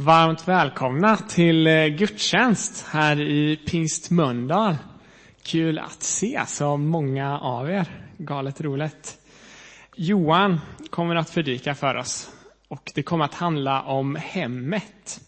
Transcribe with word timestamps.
Varmt 0.00 0.48
välkomna 0.48 1.16
till 1.16 1.66
eh, 1.66 1.86
gudstjänst 1.86 2.86
här 2.90 3.20
i 3.20 3.56
Pingst 3.56 4.10
Mölndal. 4.10 4.76
Kul 5.42 5.78
att 5.78 6.02
se 6.02 6.40
så 6.46 6.76
många 6.76 7.38
av 7.38 7.70
er. 7.70 7.88
Galet 8.18 8.60
roligt. 8.60 9.18
Johan 9.96 10.60
kommer 10.90 11.16
att 11.16 11.34
predika 11.34 11.74
för 11.74 11.94
oss 11.94 12.30
och 12.68 12.92
det 12.94 13.02
kommer 13.02 13.24
att 13.24 13.34
handla 13.34 13.82
om 13.82 14.16
hemmet. 14.16 15.20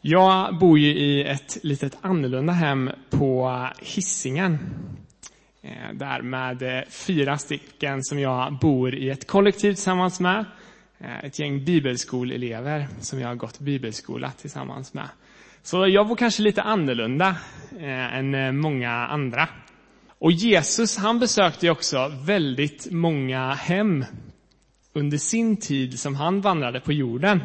Jag 0.00 0.58
bor 0.58 0.78
ju 0.78 0.88
i 0.88 1.24
ett 1.24 1.58
litet 1.62 1.98
annorlunda 2.00 2.52
hem 2.52 2.90
på 3.10 3.66
Hisingen. 3.78 4.58
Eh, 5.62 5.94
där 5.94 6.22
med 6.22 6.62
eh, 6.62 6.84
fyra 6.88 7.38
stycken 7.38 8.04
som 8.04 8.18
jag 8.18 8.58
bor 8.58 8.94
i 8.94 9.10
ett 9.10 9.26
kollektiv 9.26 9.72
tillsammans 9.72 10.20
med 10.20 10.44
Eh, 11.04 11.24
ett 11.24 11.38
gäng 11.38 11.64
bibelskoleelever 11.64 12.88
som 13.00 13.20
jag 13.20 13.28
har 13.28 13.34
gått 13.34 13.58
bibelskola 13.58 14.30
tillsammans 14.30 14.94
med. 14.94 15.08
Så 15.62 15.86
jag 15.88 16.08
var 16.08 16.16
kanske 16.16 16.42
lite 16.42 16.62
annorlunda 16.62 17.36
eh, 17.78 18.16
än 18.16 18.34
eh, 18.34 18.52
många 18.52 18.90
andra. 18.90 19.48
Och 20.18 20.32
Jesus 20.32 20.96
han 20.96 21.18
besökte 21.18 21.70
också 21.70 22.12
väldigt 22.24 22.90
många 22.90 23.54
hem 23.54 24.04
under 24.92 25.18
sin 25.18 25.56
tid 25.56 26.00
som 26.00 26.14
han 26.14 26.40
vandrade 26.40 26.80
på 26.80 26.92
jorden. 26.92 27.40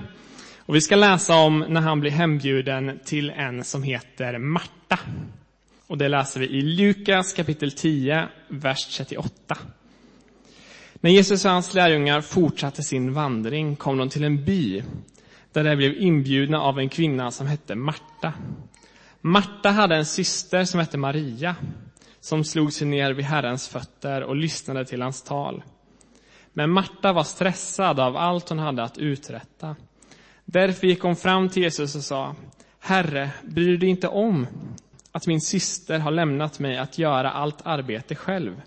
Och 0.58 0.76
vi 0.76 0.82
ska 0.82 0.96
läsa 0.96 1.36
om 1.36 1.66
när 1.70 1.82
han 1.82 2.00
blir 2.00 2.12
hembjuden 2.12 3.00
till 3.06 3.30
en 3.30 3.64
som 3.64 3.84
heter 3.84 4.38
Marta. 4.38 5.00
Och 5.88 5.98
det 5.98 6.08
läser 6.08 6.40
vi 6.40 6.48
i 6.48 6.62
Lukas 6.62 7.34
kapitel 7.34 7.72
10, 7.72 8.28
vers 8.48 8.98
38. 8.98 9.58
När 11.02 11.12
Jesus 11.12 11.46
och 11.46 11.52
hans 11.52 11.74
lärjungar 11.74 12.22
fortsatte 12.22 12.84
sin 12.84 13.14
vandring 13.14 13.76
kom 13.76 13.98
de 13.98 14.10
till 14.10 14.24
en 14.24 14.46
by 14.46 14.84
där 15.54 15.64
de 15.64 15.76
blev 15.76 15.98
inbjudna 15.98 16.62
av 16.62 16.80
en 16.80 16.90
kvinna 16.90 17.32
som 17.32 17.48
hette 17.48 17.76
Marta. 17.76 18.34
Marta 19.22 19.70
hade 19.70 19.96
en 19.96 20.06
syster 20.06 20.64
som 20.64 20.80
hette 20.80 20.98
Maria 20.98 21.56
som 22.20 22.44
slog 22.44 22.74
sig 22.74 22.88
ner 22.88 23.14
vid 23.14 23.26
Herrens 23.26 23.68
fötter 23.68 24.24
och 24.24 24.36
lyssnade 24.36 24.86
till 24.86 25.02
hans 25.02 25.24
tal. 25.24 25.64
Men 26.54 26.70
Marta 26.70 27.14
var 27.14 27.24
stressad 27.24 28.00
av 28.00 28.18
allt 28.18 28.50
hon 28.50 28.60
hade 28.60 28.84
att 28.84 28.98
uträtta. 28.98 29.76
Därför 30.46 30.88
gick 30.88 31.02
hon 31.02 31.16
fram 31.16 31.50
till 31.50 31.64
Jesus 31.64 31.96
och 31.96 32.04
sa, 32.04 32.36
Herre, 32.80 33.30
bryr 33.44 33.68
du 33.68 33.78
dig 33.78 33.90
inte 33.90 34.08
om 34.08 34.48
att 35.12 35.28
min 35.28 35.42
syster 35.42 36.00
har 36.00 36.12
lämnat 36.12 36.60
mig 36.60 36.78
att 36.78 36.98
göra 36.98 37.32
allt 37.32 37.62
arbete 37.64 38.16
själv? 38.16 38.62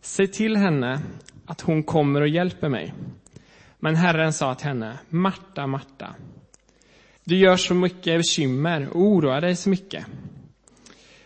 Säg 0.00 0.26
till 0.26 0.56
henne 0.56 1.00
att 1.46 1.60
hon 1.60 1.82
kommer 1.82 2.20
och 2.20 2.28
hjälper 2.28 2.68
mig. 2.68 2.94
Men 3.78 3.96
Herren 3.96 4.32
sa 4.32 4.54
till 4.54 4.66
henne, 4.66 4.98
Marta, 5.08 5.66
Marta, 5.66 6.14
du 7.24 7.36
gör 7.36 7.56
så 7.56 7.74
mycket 7.74 8.18
bekymmer 8.18 8.88
och 8.88 9.02
oroar 9.02 9.40
dig 9.40 9.56
så 9.56 9.68
mycket. 9.68 10.06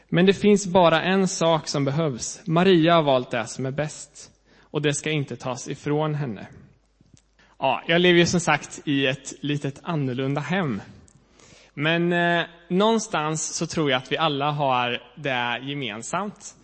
Men 0.09 0.27
det 0.27 0.35
finns 0.35 0.67
bara 0.67 1.03
en 1.03 1.29
sak 1.29 1.69
som 1.69 1.85
behövs. 1.85 2.41
Maria 2.47 2.95
har 2.95 3.03
valt 3.03 3.31
det 3.31 3.47
som 3.47 3.67
är 3.67 3.71
bäst 3.71 4.31
och 4.61 4.83
det 4.83 4.95
ska 4.95 5.11
inte 5.11 5.37
tas 5.37 5.69
ifrån 5.69 6.15
henne. 6.15 6.47
Ja, 7.59 7.83
jag 7.87 8.01
lever 8.01 8.19
ju 8.19 8.27
som 8.27 8.41
sagt 8.41 8.83
i 8.85 9.07
ett 9.07 9.33
litet 9.41 9.81
annorlunda 9.83 10.41
hem. 10.41 10.83
Men 11.75 12.13
eh, 12.13 12.45
någonstans 12.69 13.55
så 13.55 13.67
tror 13.67 13.91
jag 13.91 13.99
att 13.99 14.13
vi 14.13 14.17
alla 14.17 14.51
har 14.51 15.03
det 15.17 15.61
gemensamt 15.63 16.55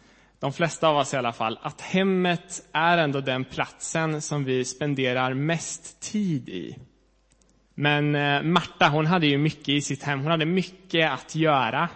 de 0.40 0.52
flesta 0.52 0.88
av 0.88 0.96
oss 0.96 1.14
i 1.14 1.16
alla 1.16 1.32
fall, 1.32 1.58
att 1.62 1.80
hemmet 1.80 2.68
är 2.72 2.98
ändå 2.98 3.20
den 3.20 3.44
platsen 3.44 4.22
som 4.22 4.44
vi 4.44 4.64
spenderar 4.64 5.34
mest 5.34 6.00
tid 6.00 6.48
i. 6.48 6.78
Men 7.74 8.14
eh, 8.14 8.42
Marta, 8.42 8.88
hon 8.88 9.06
hade 9.06 9.26
ju 9.26 9.38
mycket 9.38 9.68
i 9.68 9.80
sitt 9.80 10.02
hem. 10.02 10.20
Hon 10.20 10.30
hade 10.30 10.46
mycket 10.46 11.10
att 11.10 11.34
göra, 11.34 11.88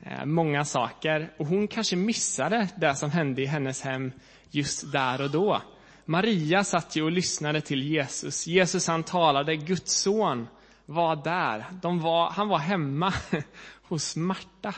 eh, 0.00 0.24
många 0.24 0.64
saker. 0.64 1.32
Och 1.38 1.46
hon 1.46 1.68
kanske 1.68 1.96
missade 1.96 2.68
det 2.76 2.94
som 2.94 3.10
hände 3.10 3.42
i 3.42 3.46
hennes 3.46 3.82
hem 3.82 4.12
just 4.50 4.92
där 4.92 5.20
och 5.20 5.30
då. 5.30 5.62
Maria 6.04 6.64
satt 6.64 6.96
ju 6.96 7.02
och 7.02 7.12
lyssnade 7.12 7.60
till 7.60 7.82
Jesus. 7.82 8.46
Jesus 8.46 8.88
han 8.88 9.02
talade, 9.02 9.56
Guds 9.56 9.92
son 9.92 10.48
var 10.86 11.16
där. 11.16 11.64
De 11.82 12.00
var, 12.00 12.30
han 12.30 12.48
var 12.48 12.58
hemma 12.58 13.12
hos 13.82 14.16
Marta. 14.16 14.74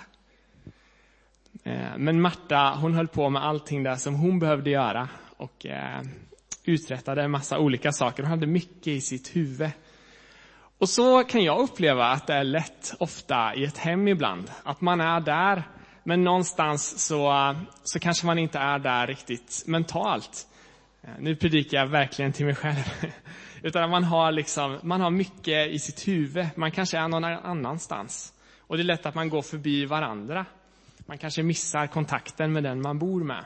Eh, 1.67 1.97
men 1.97 2.21
Marta, 2.21 2.79
hon 2.81 2.95
höll 2.95 3.09
på 3.09 3.31
med 3.31 3.45
allting 3.45 3.83
där 3.83 3.97
som 3.97 4.15
hon 4.15 4.39
behövde 4.39 4.71
göra 4.71 5.09
och 5.37 5.67
eh, 5.67 6.03
uträttade 6.65 7.23
en 7.23 7.31
massa 7.31 7.59
olika 7.59 7.93
saker. 7.93 8.23
Hon 8.23 8.31
hade 8.31 8.47
mycket 8.47 8.87
i 8.87 9.01
sitt 9.01 9.37
huvud. 9.37 9.71
Och 10.79 10.89
så 10.89 11.25
kan 11.25 11.45
jag 11.45 11.61
uppleva 11.61 12.07
att 12.07 12.27
det 12.27 12.35
är 12.35 12.45
lätt 12.45 12.95
ofta 12.99 13.55
i 13.55 13.65
ett 13.65 13.79
hem 13.79 14.09
ibland. 14.09 14.51
Att 14.63 14.81
man 14.81 15.01
är 15.01 15.21
där, 15.21 15.63
men 16.05 16.25
någonstans 16.25 17.07
så, 17.07 17.31
eh, 17.31 17.57
så 17.83 17.99
kanske 17.99 18.27
man 18.27 18.39
inte 18.39 18.59
är 18.59 18.79
där 18.79 19.07
riktigt 19.07 19.65
mentalt. 19.67 20.47
Nu 21.19 21.37
predikar 21.37 21.79
jag 21.79 21.87
verkligen 21.87 22.33
till 22.33 22.47
mig 22.47 22.55
själv. 22.55 22.85
Utan 23.63 23.91
man 23.91 24.05
har, 24.05 24.33
liksom, 24.33 24.79
man 24.83 25.01
har 25.01 25.11
mycket 25.11 25.69
i 25.69 25.79
sitt 25.79 26.09
huvud. 26.09 26.47
Man 26.57 26.71
kanske 26.71 26.99
är 26.99 27.09
någon 27.09 27.25
annanstans. 27.25 28.33
Och 28.61 28.77
det 28.77 28.83
är 28.83 28.85
lätt 28.85 29.07
att 29.07 29.15
man 29.15 29.29
går 29.29 29.43
förbi 29.43 29.85
varandra. 29.85 30.47
Man 31.07 31.19
kanske 31.19 31.43
missar 31.43 31.87
kontakten 31.87 32.53
med 32.53 32.63
den 32.63 32.83
man 32.83 32.99
bor 32.99 33.25
med. 33.25 33.45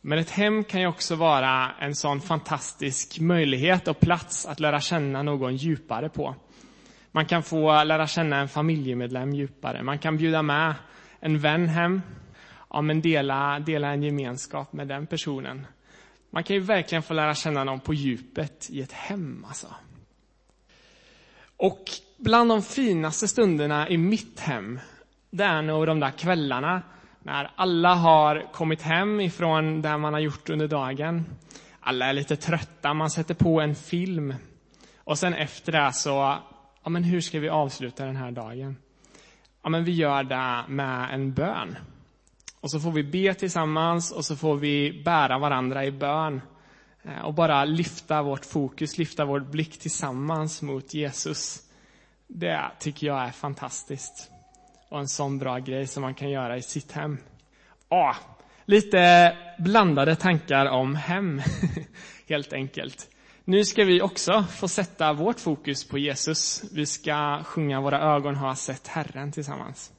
Men 0.00 0.18
ett 0.18 0.30
hem 0.30 0.64
kan 0.64 0.80
ju 0.80 0.86
också 0.86 1.16
vara 1.16 1.72
en 1.80 1.94
sån 1.94 2.20
fantastisk 2.20 3.20
möjlighet 3.20 3.88
och 3.88 4.00
plats 4.00 4.46
att 4.46 4.60
lära 4.60 4.80
känna 4.80 5.22
någon 5.22 5.56
djupare 5.56 6.08
på. 6.08 6.34
Man 7.12 7.26
kan 7.26 7.42
få 7.42 7.84
lära 7.84 8.06
känna 8.06 8.36
en 8.36 8.48
familjemedlem 8.48 9.34
djupare. 9.34 9.82
Man 9.82 9.98
kan 9.98 10.16
bjuda 10.16 10.42
med 10.42 10.74
en 11.20 11.38
vän 11.38 11.68
hem. 11.68 12.02
Ja, 12.70 12.82
men 12.82 13.00
dela, 13.00 13.58
dela 13.58 13.88
en 13.88 14.02
gemenskap 14.02 14.72
med 14.72 14.88
den 14.88 15.06
personen. 15.06 15.66
Man 16.30 16.44
kan 16.44 16.56
ju 16.56 16.62
verkligen 16.62 17.02
få 17.02 17.14
lära 17.14 17.34
känna 17.34 17.64
någon 17.64 17.80
på 17.80 17.94
djupet 17.94 18.70
i 18.70 18.82
ett 18.82 18.92
hem. 18.92 19.44
Alltså. 19.48 19.66
Och 21.56 21.84
bland 22.16 22.50
de 22.50 22.62
finaste 22.62 23.28
stunderna 23.28 23.88
i 23.88 23.98
mitt 23.98 24.40
hem 24.40 24.80
det 25.30 25.44
är 25.44 25.62
nog 25.62 25.86
de 25.86 26.00
där 26.00 26.10
kvällarna 26.10 26.82
när 27.22 27.50
alla 27.56 27.94
har 27.94 28.52
kommit 28.52 28.82
hem 28.82 29.20
ifrån 29.20 29.82
det 29.82 29.96
man 29.96 30.12
har 30.12 30.20
gjort 30.20 30.50
under 30.50 30.68
dagen. 30.68 31.24
Alla 31.80 32.06
är 32.06 32.12
lite 32.12 32.36
trötta, 32.36 32.94
man 32.94 33.10
sätter 33.10 33.34
på 33.34 33.60
en 33.60 33.74
film. 33.74 34.34
Och 34.96 35.18
sen 35.18 35.34
efter 35.34 35.72
det 35.72 35.92
så, 35.92 36.38
ja 36.82 36.90
men 36.90 37.04
hur 37.04 37.20
ska 37.20 37.40
vi 37.40 37.48
avsluta 37.48 38.04
den 38.04 38.16
här 38.16 38.30
dagen? 38.30 38.76
Ja 39.62 39.68
men 39.68 39.84
vi 39.84 39.92
gör 39.92 40.22
det 40.22 40.64
med 40.68 41.14
en 41.14 41.32
bön. 41.32 41.76
Och 42.60 42.70
så 42.70 42.80
får 42.80 42.92
vi 42.92 43.02
be 43.02 43.34
tillsammans 43.34 44.12
och 44.12 44.24
så 44.24 44.36
får 44.36 44.56
vi 44.56 45.02
bära 45.04 45.38
varandra 45.38 45.84
i 45.84 45.90
bön. 45.90 46.40
Eh, 47.02 47.20
och 47.20 47.34
bara 47.34 47.64
lyfta 47.64 48.22
vårt 48.22 48.44
fokus, 48.44 48.98
lyfta 48.98 49.24
vår 49.24 49.40
blick 49.40 49.78
tillsammans 49.78 50.62
mot 50.62 50.94
Jesus. 50.94 51.62
Det 52.26 52.70
tycker 52.78 53.06
jag 53.06 53.22
är 53.22 53.30
fantastiskt 53.30 54.30
och 54.90 54.98
en 54.98 55.08
sån 55.08 55.38
bra 55.38 55.58
grej 55.58 55.86
som 55.86 56.02
man 56.02 56.14
kan 56.14 56.30
göra 56.30 56.56
i 56.56 56.62
sitt 56.62 56.92
hem. 56.92 57.18
Ah, 57.88 58.14
lite 58.64 59.36
blandade 59.58 60.16
tankar 60.16 60.66
om 60.66 60.94
hem, 60.94 61.42
helt 62.28 62.52
enkelt. 62.52 63.08
Nu 63.44 63.64
ska 63.64 63.84
vi 63.84 64.02
också 64.02 64.44
få 64.56 64.68
sätta 64.68 65.12
vårt 65.12 65.40
fokus 65.40 65.88
på 65.88 65.98
Jesus. 65.98 66.62
Vi 66.72 66.86
ska 66.86 67.42
sjunga 67.44 67.80
Våra 67.80 68.00
ögon 68.00 68.36
har 68.36 68.54
sett 68.54 68.86
Herren 68.86 69.32
tillsammans. 69.32 69.92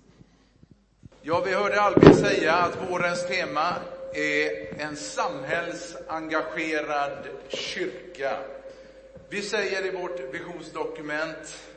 Ja, 1.21 1.43
vi 1.45 1.53
hörde 1.53 1.81
Albin 1.81 2.13
säga 2.13 2.53
att 2.53 2.89
vårens 2.89 3.27
tema 3.27 3.75
är 4.13 4.81
en 4.81 4.95
samhällsengagerad 4.95 7.27
kyrka. 7.49 8.37
Vi 9.29 9.41
säger 9.41 9.85
i 9.85 9.91
vårt 9.91 10.33
visionsdokument 10.33 11.70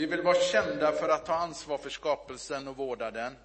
vi 0.00 0.06
vill 0.06 0.22
vara 0.22 0.40
kända 0.40 0.92
för 0.92 1.08
att 1.08 1.26
ta 1.26 1.34
ansvar 1.34 1.78
för 1.78 1.90
skapelsen 1.90 2.68
och 2.68 2.76
vårda 2.76 3.10
den. 3.10 3.36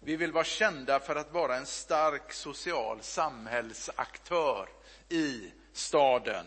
Vi 0.00 0.16
vill 0.16 0.32
vara 0.32 0.44
kända 0.44 1.00
för 1.00 1.16
att 1.16 1.32
vara 1.32 1.56
en 1.56 1.66
stark 1.66 2.32
social 2.32 3.02
samhällsaktör 3.02 4.68
i 5.08 5.52
staden. 5.72 6.46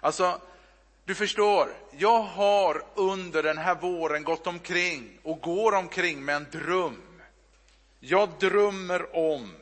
Alltså, 0.00 0.40
du 1.04 1.14
förstår, 1.14 1.68
jag 1.90 2.22
har 2.22 2.84
under 2.94 3.42
den 3.42 3.58
här 3.58 3.74
våren 3.74 4.24
gått 4.24 4.46
omkring 4.46 5.18
och 5.22 5.40
går 5.40 5.74
omkring 5.74 6.24
med 6.24 6.36
en 6.36 6.46
dröm. 6.52 7.22
Jag 8.00 8.28
drömmer 8.40 9.16
om 9.16 9.56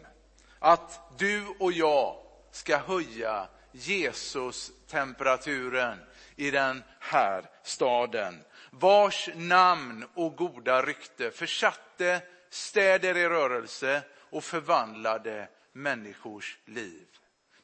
att 0.58 1.18
du 1.18 1.46
och 1.58 1.72
jag 1.72 2.16
ska 2.50 2.78
höja 2.78 3.48
Jesus-temperaturen 3.72 5.98
i 6.36 6.50
den 6.50 6.82
här 7.00 7.50
staden 7.62 8.44
vars 8.70 9.28
namn 9.34 10.06
och 10.14 10.36
goda 10.36 10.82
rykte 10.82 11.30
försatte 11.30 12.22
städer 12.50 13.16
i 13.16 13.28
rörelse 13.28 14.02
och 14.30 14.44
förvandlade 14.44 15.48
människors 15.72 16.58
liv. 16.64 17.06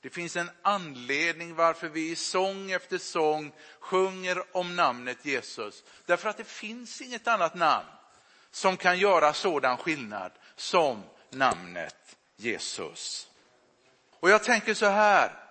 Det 0.01 0.11
finns 0.11 0.37
en 0.37 0.51
anledning 0.63 1.55
varför 1.55 1.89
vi 1.89 2.11
i 2.11 2.17
sång 2.17 2.71
efter 2.71 2.99
sång 2.99 3.53
sjunger 3.81 4.57
om 4.57 4.77
namnet 4.77 5.27
Jesus. 5.27 5.85
Därför 6.07 6.29
att 6.29 6.37
det 6.37 6.45
finns 6.45 7.01
inget 7.01 7.29
annat 7.29 7.55
namn 7.55 7.87
som 8.51 8.77
kan 8.77 8.99
göra 8.99 9.33
sådan 9.33 9.77
skillnad 9.77 10.33
som 10.57 11.03
namnet 11.31 12.17
Jesus. 12.37 13.29
Och 14.21 14.31
jag 14.31 14.45
tänker 14.45 14.75
så 14.75 14.87
här, 14.87 15.44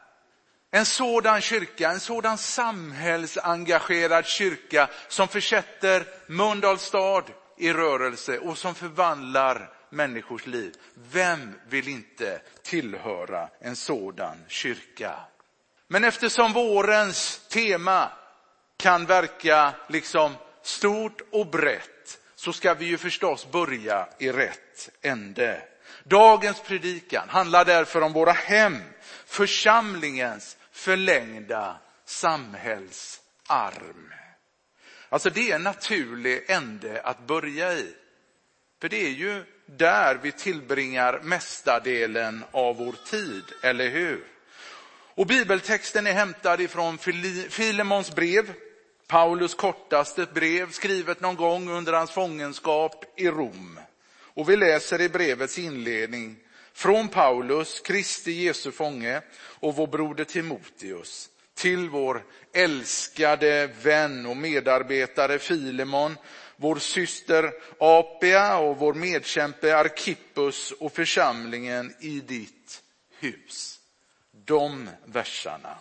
en 0.75 0.86
sådan 0.86 1.42
kyrka, 1.42 1.92
en 1.92 2.00
sådan 2.00 2.38
samhällsengagerad 2.38 4.25
kyrka 4.25 4.90
som 5.08 5.28
försätter 5.28 6.06
Mölndals 6.28 6.81
stad 6.81 7.24
i 7.58 7.74
rörelse 7.74 8.40
och 8.40 8.58
som 8.58 8.75
förvandlar 8.75 9.74
människors 9.90 10.46
liv. 10.46 10.74
Vem 11.12 11.54
vill 11.70 11.88
inte 11.88 12.42
tillhöra 12.64 13.50
en 13.60 13.75
sådan 13.75 14.38
kyrka? 14.48 15.16
Men 15.88 16.04
eftersom 16.04 16.54
vårens 16.54 17.48
tema 17.50 18.12
kan 18.78 19.06
verka 19.06 19.74
liksom 19.90 20.36
stort 20.64 21.22
och 21.31 21.48
brett 21.48 22.19
så 22.36 22.54
ska 22.54 22.74
vi 22.74 22.86
ju 22.86 22.98
förstås 22.98 23.52
börja 23.52 24.08
i 24.19 24.31
rätt 24.31 24.90
ände. 25.02 25.62
Dagens 26.04 26.62
predikan 26.62 27.30
handlar 27.30 27.66
därför 27.66 28.02
om 28.02 28.14
våra 28.14 28.31
hem, 28.31 28.78
församlingens 29.26 30.58
förlängda 30.74 31.78
samhällsarm. 32.06 34.14
Alltså 35.10 35.30
det 35.30 35.52
är 35.52 35.56
en 35.56 35.64
naturlig 35.64 36.44
ände 36.48 37.02
att 37.02 37.28
börja 37.28 37.74
i. 37.74 37.96
För 38.81 38.90
det 38.90 39.06
är 39.06 39.10
ju 39.10 39.44
där 39.66 40.20
vi 40.24 40.31
tillbringar 40.31 41.20
mestadelen 41.24 42.44
av 42.52 42.78
vår 42.78 42.96
tid, 43.06 43.44
eller 43.62 43.90
hur? 43.90 44.28
Och 45.16 45.28
bibeltexten 45.28 46.08
är 46.08 46.14
hämtad 46.14 46.62
ifrån 46.62 46.98
Filemons 47.50 48.16
brev, 48.16 48.54
Paulus 49.08 49.56
kortaste 49.56 50.28
brev 50.34 50.72
skrivet 50.72 51.22
någon 51.22 51.36
gång 51.36 51.69
under 51.69 51.94
hans 51.94 52.12
fångenskap 52.12 53.06
i 53.18 53.28
Rom. 53.28 53.80
Och 54.19 54.50
vi 54.50 54.58
läser 54.58 55.02
i 55.02 55.10
brevets 55.10 55.60
inledning 55.60 56.38
från 56.74 57.08
Paulus, 57.08 57.80
Kristi 57.80 58.31
Jesu 58.31 58.72
fånge 58.72 59.22
och 59.36 59.75
vår 59.75 59.88
broder 59.88 60.24
Timoteus 60.24 61.30
till 61.56 61.90
vår 61.90 62.24
älskade 62.54 63.70
vän 63.84 64.25
och 64.25 64.38
medarbetare 64.38 65.40
Filemon, 65.40 66.18
vår 66.56 66.75
syster 66.75 67.54
Apia 67.80 68.58
och 68.58 68.78
vår 68.78 68.94
medkämpe 68.94 69.78
Arkippus 69.78 70.72
och 70.72 70.94
församlingen 70.94 71.94
i 72.00 72.20
ditt 72.20 72.81
hus. 73.19 73.80
De 74.46 74.90
verserna. 75.06 75.78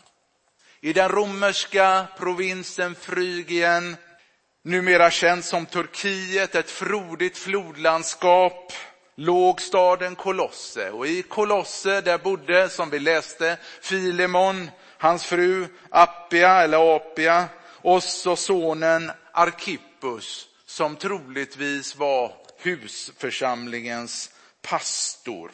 I 0.81 0.93
den 0.93 1.09
romerska 1.09 2.07
provinsen 2.19 2.95
Frygien, 2.95 3.97
numera 4.63 5.11
känd 5.11 5.45
som 5.45 5.67
Turkiet, 5.67 6.55
ett 6.55 6.71
frodigt 6.71 7.39
flodlandskap, 7.39 8.73
låg 9.17 9.61
staden 9.61 10.15
Kolosse. 10.15 10.91
Och 10.91 11.07
i 11.07 11.23
Kolosse 11.23 12.01
där 12.01 12.19
bodde, 12.19 12.69
som 12.69 12.91
vi 12.91 12.99
läste, 12.99 13.57
Filemon, 13.81 14.71
hans 14.99 15.25
fru 15.25 15.67
Appia 15.91 16.63
eller 16.63 16.97
Apia 16.97 17.49
och 17.83 18.03
så 18.03 18.37
sonen 18.37 19.11
Arkippus 19.33 20.49
som 20.67 20.97
troligtvis 20.97 21.97
var 21.97 22.33
husförsamlingens 22.59 24.31
pastor. 24.63 25.51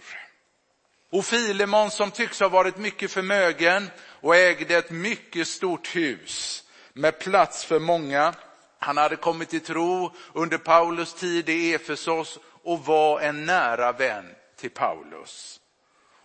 Och 1.10 1.24
Filemon 1.24 1.90
som 1.90 2.10
tycks 2.10 2.40
ha 2.40 2.48
varit 2.48 2.76
mycket 2.76 3.10
förmögen 3.10 3.90
och 4.20 4.36
ägde 4.36 4.76
ett 4.76 4.90
mycket 4.90 5.48
stort 5.48 5.96
hus 5.96 6.64
med 6.92 7.18
plats 7.18 7.64
för 7.64 7.78
många. 7.78 8.34
Han 8.78 8.96
hade 8.96 9.16
kommit 9.16 9.48
till 9.48 9.60
tro 9.60 10.12
under 10.32 10.58
Paulus 10.58 11.14
tid 11.14 11.48
i 11.48 11.74
Efesos 11.74 12.38
och 12.68 12.84
var 12.84 13.20
en 13.20 13.44
nära 13.44 13.92
vän 13.92 14.34
till 14.56 14.70
Paulus. 14.70 15.60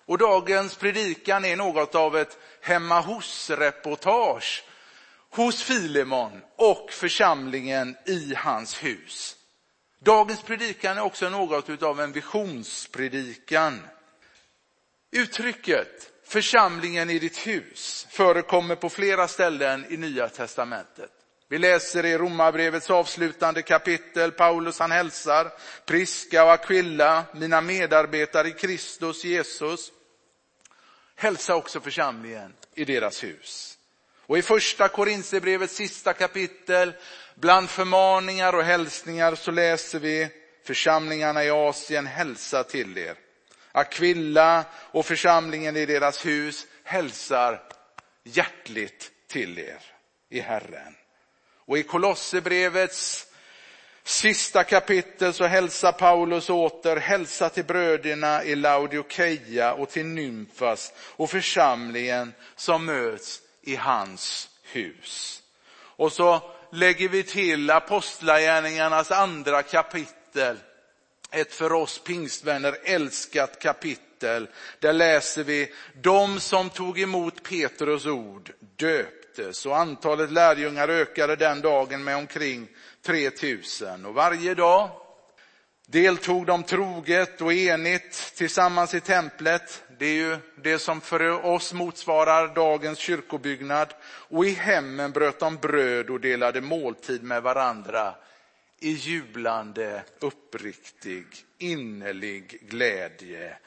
Och 0.06 0.18
dagens 0.18 0.76
predikan 0.76 1.46
är 1.46 1.56
något 1.56 1.96
av 1.96 2.18
ett 2.18 2.38
hemma 2.62 3.02
hos-reportage 3.02 4.64
hos 5.30 5.64
Filemon 5.64 6.42
och 6.56 6.92
församlingen 6.92 7.98
i 8.06 8.34
hans 8.36 8.84
hus. 8.84 9.36
Dagens 10.00 10.42
predikan 10.42 10.98
är 10.98 11.02
också 11.02 11.30
något 11.30 11.84
av 11.84 12.02
en 12.02 12.12
visionspredikan. 12.12 13.82
Uttrycket 15.12 16.12
församlingen 16.24 17.10
i 17.10 17.20
ditt 17.20 17.48
hus 17.48 18.08
förekommer 18.10 18.76
på 18.76 18.90
flera 18.90 19.28
ställen 19.28 19.86
i 19.90 19.98
Nya 19.98 20.30
testamentet. 20.30 21.23
Vi 21.54 21.60
läser 21.60 22.06
i 22.06 22.18
Romarbrevets 22.18 22.90
avslutande 22.90 23.62
kapitel, 23.62 24.32
Paulus 24.32 24.80
han 24.80 24.92
hälsar 24.92 25.52
Priska 25.86 26.44
och 26.44 26.52
Aquilla, 26.52 27.26
mina 27.34 27.62
medarbetare 27.62 28.48
i 28.48 28.52
Kristus 28.52 29.24
Jesus. 29.24 29.92
Hälsa 31.16 31.56
också 31.56 31.80
församlingen 31.80 32.54
i 32.76 32.86
deras 32.86 33.24
hus. 33.24 33.78
Och 34.20 34.38
i 34.38 34.42
första 34.42 34.88
Korinthierbrevets 34.88 35.76
sista 35.76 36.14
kapitel, 36.14 36.94
bland 37.36 37.70
förmaningar 37.70 38.54
och 38.56 38.64
hälsningar 38.64 39.36
så 39.36 39.52
läser 39.52 40.00
vi 40.00 40.30
församlingarna 40.64 41.44
i 41.44 41.50
Asien 41.50 42.08
hälsa 42.08 42.64
till 42.64 42.98
er. 42.98 43.16
Aquilla 43.72 44.66
och 44.76 45.06
församlingen 45.06 45.76
i 45.76 45.86
deras 45.86 46.26
hus 46.26 46.68
hälsar 46.84 47.64
hjärtligt 48.24 49.12
till 49.28 49.60
er 49.60 49.82
i 50.30 50.40
Herren. 50.40 50.96
Och 51.66 51.78
i 51.78 51.84
Kolosserbrevets 51.84 53.28
sista 54.04 54.64
kapitel 54.64 55.34
så 55.34 55.46
hälsar 55.46 55.92
Paulus 55.92 56.50
åter, 56.50 56.96
hälsa 56.96 57.50
till 57.50 57.66
bröderna 57.66 58.44
i 58.44 58.56
Laodikeia 58.56 59.74
och 59.74 59.90
till 59.90 60.06
Nymfas 60.06 60.94
och 60.98 61.30
församlingen 61.30 62.34
som 62.56 62.86
möts 62.86 63.42
i 63.62 63.76
hans 63.76 64.50
hus. 64.64 65.44
Och 65.76 66.14
så 66.14 66.52
lägger 66.72 67.10
vi 67.10 67.24
till 67.24 67.70
Apostlagärningarnas 67.70 69.12
andra 69.12 69.64
kapitel, 69.64 70.58
ett 71.32 71.54
för 71.54 71.74
oss 71.74 72.00
pingstvänner 72.00 72.78
älskat 72.84 73.62
kapitel. 73.62 74.48
Där 74.80 74.94
läser 74.94 75.44
vi, 75.44 75.74
de 76.02 76.40
som 76.40 76.70
tog 76.70 77.00
emot 77.00 77.44
Petrus 77.44 78.06
ord 78.06 78.52
döp, 78.76 79.23
möttes 79.38 79.66
och 79.66 79.78
antalet 79.78 80.32
lärjungar 80.32 80.88
ökade 80.88 81.36
den 81.36 81.62
dagen 81.62 82.04
med 82.04 82.16
omkring 82.16 82.68
3000 83.06 84.06
och 84.06 84.14
varje 84.14 84.56
dag 84.56 84.90
deltog 85.88 86.46
de 86.46 86.64
troget 86.64 87.42
och 87.42 87.54
enigt 87.54 88.36
tillsammans 88.36 88.94
i 88.94 89.00
templet. 89.00 89.84
Det 90.00 90.06
är 90.06 90.14
ju 90.14 90.38
det 90.64 90.80
som 90.80 91.02
för 91.02 91.46
oss 91.46 91.74
motsvarar 91.74 92.56
dagens 92.56 93.00
kyrkobyggnad. 93.00 93.94
Och 94.30 94.46
i 94.46 94.50
hemmen 94.50 95.12
bröt 95.12 95.40
de 95.40 95.58
bröd 95.58 96.10
och 96.10 96.20
delade 96.20 96.62
måltid 96.62 97.24
med 97.24 97.44
varandra 97.44 98.16
i 98.80 98.92
jublande, 98.92 100.04
uppriktig, 100.20 101.26
innerlig 101.58 102.70
glädje. 102.70 103.58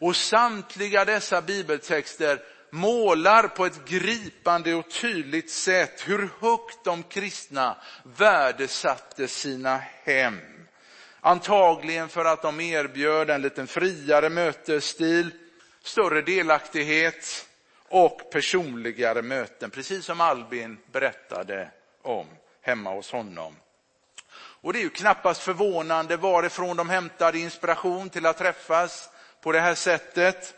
Och 0.00 0.16
samtliga 0.16 1.04
dessa 1.04 1.42
bibeltexter 1.42 2.40
målar 2.74 3.48
på 3.48 3.66
ett 3.66 3.84
gripande 3.84 4.74
och 4.74 4.90
tydligt 4.90 5.50
sätt 5.50 6.08
hur 6.08 6.28
högt 6.40 6.84
de 6.84 7.02
kristna 7.02 7.76
värdesatte 8.02 9.28
sina 9.28 9.76
hem. 10.04 10.40
Antagligen 11.20 12.08
för 12.08 12.24
att 12.24 12.42
de 12.42 12.60
erbjöd 12.60 13.30
en 13.30 13.42
lite 13.42 13.66
friare 13.66 14.30
mötesstil, 14.30 15.30
större 15.82 16.22
delaktighet 16.22 17.46
och 17.88 18.30
personligare 18.32 19.22
möten, 19.22 19.70
precis 19.70 20.04
som 20.04 20.20
Albin 20.20 20.78
berättade 20.92 21.70
om 22.02 22.26
hemma 22.62 22.90
hos 22.90 23.12
honom. 23.12 23.56
Och 24.34 24.72
det 24.72 24.78
är 24.78 24.82
ju 24.84 24.90
knappast 24.90 25.42
förvånande 25.42 26.16
varifrån 26.16 26.76
de 26.76 26.88
hämtade 26.88 27.38
inspiration 27.38 28.10
till 28.10 28.26
att 28.26 28.38
träffas 28.38 29.10
på 29.40 29.52
det 29.52 29.60
här 29.60 29.74
sättet. 29.74 30.54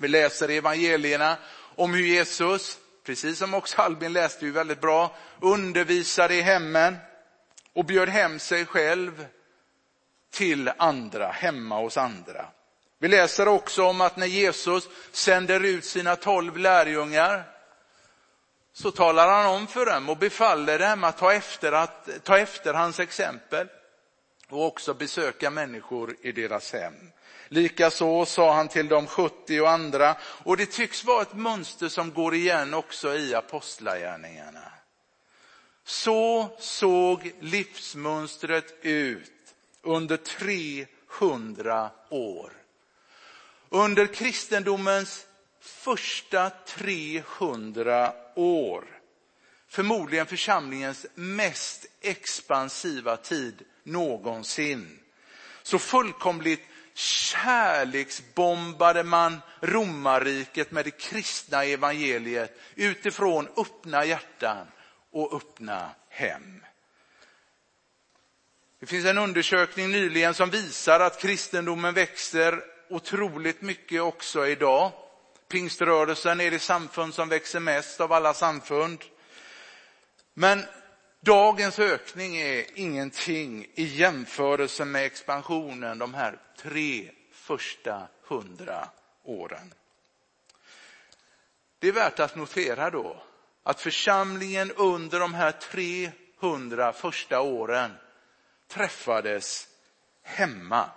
Vi 0.00 0.08
läser 0.08 0.50
i 0.50 0.56
evangelierna 0.56 1.36
om 1.76 1.94
hur 1.94 2.06
Jesus, 2.06 2.78
precis 3.04 3.38
som 3.38 3.54
också 3.54 3.82
Albin 3.82 4.12
läste 4.12 4.44
ju 4.44 4.52
väldigt 4.52 4.80
bra, 4.80 5.16
undervisade 5.40 6.34
i 6.34 6.40
hemmen 6.40 6.96
och 7.72 7.84
bjöd 7.84 8.08
hem 8.08 8.38
sig 8.38 8.66
själv 8.66 9.26
till 10.30 10.70
andra, 10.76 11.30
hemma 11.30 11.78
hos 11.78 11.96
andra. 11.96 12.46
Vi 12.98 13.08
läser 13.08 13.48
också 13.48 13.84
om 13.84 14.00
att 14.00 14.16
när 14.16 14.26
Jesus 14.26 14.88
sänder 15.12 15.60
ut 15.64 15.84
sina 15.84 16.16
tolv 16.16 16.56
lärjungar 16.56 17.44
så 18.72 18.90
talar 18.90 19.28
han 19.28 19.46
om 19.46 19.66
för 19.66 19.86
dem 19.86 20.08
och 20.08 20.16
befaller 20.16 20.78
dem 20.78 21.04
att 21.04 21.18
ta 21.18 21.32
efter, 21.32 21.72
att 21.72 22.08
ta 22.24 22.38
efter 22.38 22.74
hans 22.74 23.00
exempel 23.00 23.68
och 24.48 24.66
också 24.66 24.94
besöka 24.94 25.50
människor 25.50 26.16
i 26.22 26.32
deras 26.32 26.72
hem. 26.72 26.94
Likaså 27.48 28.26
sa 28.26 28.54
han 28.54 28.68
till 28.68 28.88
de 28.88 29.06
70 29.06 29.60
och 29.60 29.70
andra. 29.70 30.16
Och 30.22 30.56
det 30.56 30.66
tycks 30.66 31.04
vara 31.04 31.22
ett 31.22 31.34
mönster 31.34 31.88
som 31.88 32.12
går 32.12 32.34
igen 32.34 32.74
också 32.74 33.14
i 33.14 33.34
apostlagärningarna. 33.34 34.72
Så 35.84 36.50
såg 36.58 37.32
livsmönstret 37.40 38.74
ut 38.82 39.32
under 39.82 40.16
300 40.16 41.90
år. 42.08 42.52
Under 43.68 44.06
kristendomens 44.06 45.26
första 45.60 46.50
300 46.50 48.12
år, 48.34 48.84
förmodligen 49.68 50.26
församlingens 50.26 51.06
mest 51.14 51.86
expansiva 52.00 53.16
tid 53.16 53.64
någonsin, 53.88 54.98
så 55.62 55.78
fullkomligt 55.78 56.62
kärleksbombade 56.94 59.04
man 59.04 59.40
romarriket 59.60 60.70
med 60.70 60.84
det 60.84 60.90
kristna 60.90 61.64
evangeliet 61.64 62.60
utifrån 62.74 63.48
öppna 63.56 64.04
hjärtan 64.04 64.66
och 65.10 65.36
öppna 65.36 65.90
hem. 66.08 66.64
Det 68.80 68.86
finns 68.86 69.06
en 69.06 69.18
undersökning 69.18 69.90
nyligen 69.90 70.34
som 70.34 70.50
visar 70.50 71.00
att 71.00 71.20
kristendomen 71.20 71.94
växer 71.94 72.64
otroligt 72.90 73.62
mycket 73.62 74.02
också 74.02 74.46
idag. 74.46 74.92
Pingströrelsen 75.48 76.40
är 76.40 76.50
det 76.50 76.58
samfund 76.58 77.14
som 77.14 77.28
växer 77.28 77.60
mest 77.60 78.00
av 78.00 78.12
alla 78.12 78.34
samfund. 78.34 79.04
Men 80.34 80.64
dagens 81.20 81.78
ökning 81.78 82.36
är 82.36 82.64
ingenting 82.74 83.66
i 83.74 83.84
jämförelse 83.84 84.84
med 84.84 85.04
expansionen 85.04 85.98
de 85.98 86.14
här 86.14 86.38
tre 86.56 87.10
första 87.32 88.08
hundra 88.22 88.88
åren. 89.24 89.74
Det 91.78 91.88
är 91.88 91.92
värt 91.92 92.18
att 92.18 92.36
notera 92.36 92.90
då 92.90 93.22
att 93.62 93.80
församlingen 93.80 94.72
under 94.72 95.20
de 95.20 95.34
här 95.34 95.52
300 96.40 96.92
första 96.92 97.40
åren 97.40 97.90
träffades 98.68 99.68
hemma. 100.22 100.90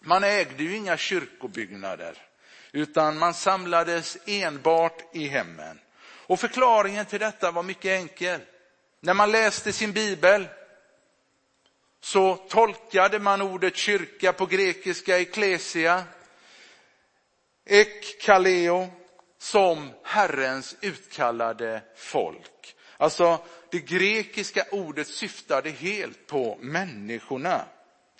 Man 0.00 0.24
ägde 0.24 0.64
ju 0.64 0.76
inga 0.76 0.96
kyrkobyggnader, 0.96 2.18
utan 2.72 3.18
man 3.18 3.34
samlades 3.34 4.18
enbart 4.26 5.16
i 5.16 5.28
hemmen. 5.28 5.80
Och 6.26 6.40
förklaringen 6.40 7.06
till 7.06 7.20
detta 7.20 7.50
var 7.50 7.62
mycket 7.62 8.00
enkel. 8.00 8.40
När 9.04 9.14
man 9.14 9.30
läste 9.30 9.72
sin 9.72 9.92
bibel 9.92 10.48
så 12.00 12.36
tolkade 12.36 13.18
man 13.18 13.42
ordet 13.42 13.76
kyrka 13.76 14.32
på 14.32 14.46
grekiska 14.46 15.18
eklesia, 15.18 16.04
ek 17.66 18.20
kaleo, 18.20 18.88
som 19.38 19.90
Herrens 20.02 20.76
utkallade 20.80 21.82
folk. 21.96 22.76
Alltså 22.96 23.38
det 23.70 23.78
grekiska 23.78 24.64
ordet 24.70 25.08
syftade 25.08 25.70
helt 25.70 26.26
på 26.26 26.58
människorna. 26.60 27.64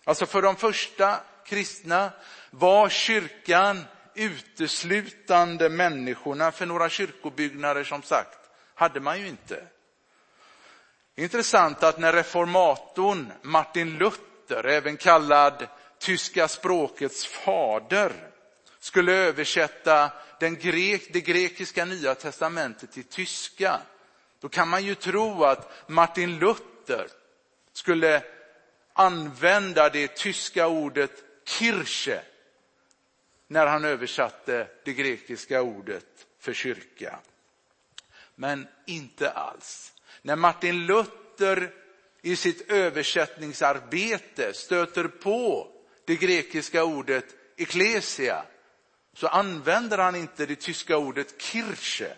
Alltså 0.05 0.27
för 0.27 0.43
de 0.43 0.57
första 0.57 1.21
kristna 1.47 2.13
var 2.51 2.89
kyrkan 2.89 3.85
uteslutande 4.15 5.69
människorna, 5.69 6.53
för 6.53 6.67
några 6.67 6.89
kyrkobyggnader 6.89 7.85
som 7.85 8.03
sagt 8.03 8.39
hade 8.75 9.01
man 9.01 9.21
ju 9.21 9.29
inte. 9.29 9.69
Intressant 11.17 11.83
att 11.83 11.99
när 11.99 12.13
reformatorn 12.13 13.33
Martin 13.43 13.99
Luther, 13.99 14.65
även 14.67 14.97
kallad 14.97 15.69
tyska 15.99 16.49
språkets 16.49 17.27
fader, 17.27 18.13
skulle 18.79 19.13
översätta 19.13 20.13
den 20.41 20.57
grek, 20.57 21.13
det 21.13 21.21
grekiska 21.21 21.85
nya 21.85 22.15
testamentet 22.15 22.93
till 22.93 23.05
tyska, 23.05 23.81
då 24.41 24.49
kan 24.49 24.69
man 24.69 24.85
ju 24.85 24.95
tro 24.95 25.45
att 25.45 25.89
Martin 25.89 26.39
Luther 26.39 27.09
skulle 27.73 28.23
använda 28.93 29.89
det 29.89 30.17
tyska 30.17 30.67
ordet 30.67 31.11
Kirche 31.45 32.23
när 33.47 33.67
han 33.67 33.85
översatte 33.85 34.69
det 34.85 34.93
grekiska 34.93 35.63
ordet 35.63 36.27
för 36.39 36.53
kyrka. 36.53 37.19
Men 38.35 38.69
inte 38.87 39.31
alls. 39.31 39.94
När 40.23 40.37
Martin 40.37 40.87
Luther 40.87 41.75
i 42.23 42.37
sitt 42.37 42.71
översättningsarbete 42.71 44.55
stöter 44.55 45.09
på 45.09 45.69
det 46.05 46.17
grekiska 46.17 46.85
ordet 46.85 47.25
eklesia 47.57 48.45
så 49.15 49.27
använder 49.27 49.99
han 49.99 50.17
inte 50.17 50.47
det 50.47 50.57
tyska 50.57 50.97
ordet 50.97 51.43
Kirche 51.43 52.17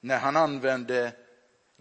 när 0.00 0.18
han 0.18 0.36
använde 0.36 1.12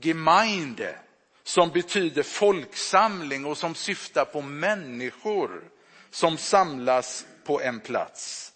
Gemeinde 0.02 1.00
som 1.44 1.70
betyder 1.70 2.24
folksamling 2.24 3.46
och 3.46 3.58
som 3.58 3.76
syftar 3.76 4.26
på 4.26 4.42
människor 4.42 5.72
som 6.10 6.38
samlas 6.38 7.26
på 7.44 7.62
en 7.62 7.80
plats. 7.80 8.54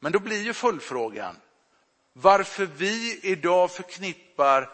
Men 0.00 0.12
då 0.12 0.18
blir 0.18 0.42
ju 0.42 0.52
följdfrågan 0.52 1.36
varför 2.18 2.66
vi 2.66 3.20
idag 3.22 3.70
förknippar 3.70 4.70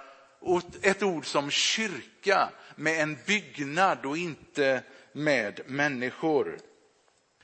ett 0.82 1.02
ord 1.02 1.26
som 1.26 1.50
kyrka 1.50 2.50
med 2.76 3.00
en 3.00 3.18
byggnad 3.26 4.06
och 4.06 4.16
inte 4.16 4.82
med 5.12 5.60
människor. 5.66 6.58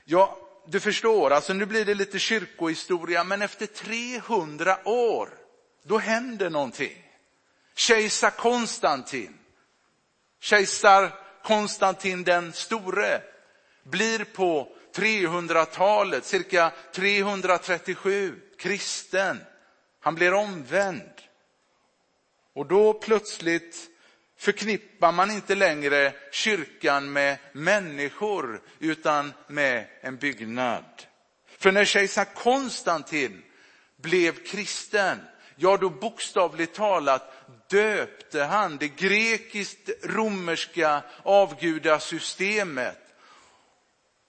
Ja, 0.05 0.37
du 0.67 0.79
förstår, 0.79 1.31
alltså 1.31 1.53
nu 1.53 1.65
blir 1.65 1.85
det 1.85 1.93
lite 1.93 2.19
kyrkohistoria, 2.19 3.23
men 3.23 3.41
efter 3.41 3.65
300 3.65 4.77
år, 4.83 5.29
då 5.83 5.97
händer 5.97 6.49
någonting. 6.49 7.05
Kejsar 7.75 8.29
Konstantin, 8.29 9.37
kejsar 10.39 11.13
Konstantin 11.43 12.23
den 12.23 12.53
store, 12.53 13.21
blir 13.83 14.23
på 14.23 14.67
300-talet, 14.95 16.25
cirka 16.25 16.71
337, 16.93 18.41
kristen. 18.57 19.39
Han 19.99 20.15
blir 20.15 20.33
omvänd. 20.33 21.11
Och 22.53 22.65
då 22.65 22.93
plötsligt 22.93 23.89
förknippar 24.37 25.11
man 25.11 25.31
inte 25.31 25.55
längre 25.55 26.13
kyrkan 26.31 27.13
med 27.13 27.37
människor 27.53 28.61
utan 28.79 29.33
med 29.47 29.87
en 30.01 30.17
byggnad. 30.17 31.03
För 31.45 31.71
när 31.71 31.85
kejsar 31.85 32.25
Konstantin 32.25 33.43
blev 33.95 34.43
kristen, 34.43 35.19
ja 35.55 35.77
då 35.77 35.89
bokstavligt 35.89 36.75
talat 36.75 37.33
döpte 37.69 38.43
han 38.43 38.77
det 38.77 38.87
grekiskt-romerska 38.87 41.03
avgudasystemet 41.23 42.99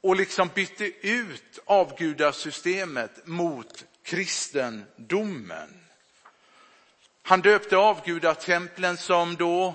och 0.00 0.16
liksom 0.16 0.50
bytte 0.54 0.84
ut 1.06 1.58
avgudasystemet 1.64 3.26
mot 3.26 3.84
kristendomen. 4.10 5.80
Han 7.22 7.40
döpte 7.40 7.76
avgudatemplen 7.76 8.96
som 8.96 9.36
då 9.36 9.74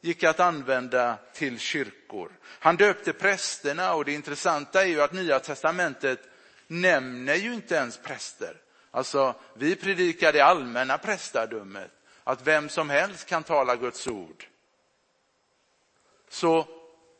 gick 0.00 0.24
att 0.24 0.40
använda 0.40 1.18
till 1.32 1.58
kyrkor. 1.58 2.32
Han 2.42 2.76
döpte 2.76 3.12
prästerna 3.12 3.94
och 3.94 4.04
det 4.04 4.12
intressanta 4.12 4.82
är 4.82 4.86
ju 4.86 5.02
att 5.02 5.12
Nya 5.12 5.40
Testamentet 5.40 6.20
nämner 6.66 7.34
ju 7.34 7.54
inte 7.54 7.74
ens 7.74 7.98
präster. 7.98 8.56
Alltså, 8.90 9.34
vi 9.54 9.76
predikar 9.76 10.32
det 10.32 10.40
allmänna 10.40 10.98
prästadömet, 10.98 11.90
att 12.24 12.46
vem 12.46 12.68
som 12.68 12.90
helst 12.90 13.26
kan 13.26 13.42
tala 13.42 13.76
Guds 13.76 14.06
ord. 14.06 14.44
Så 16.28 16.68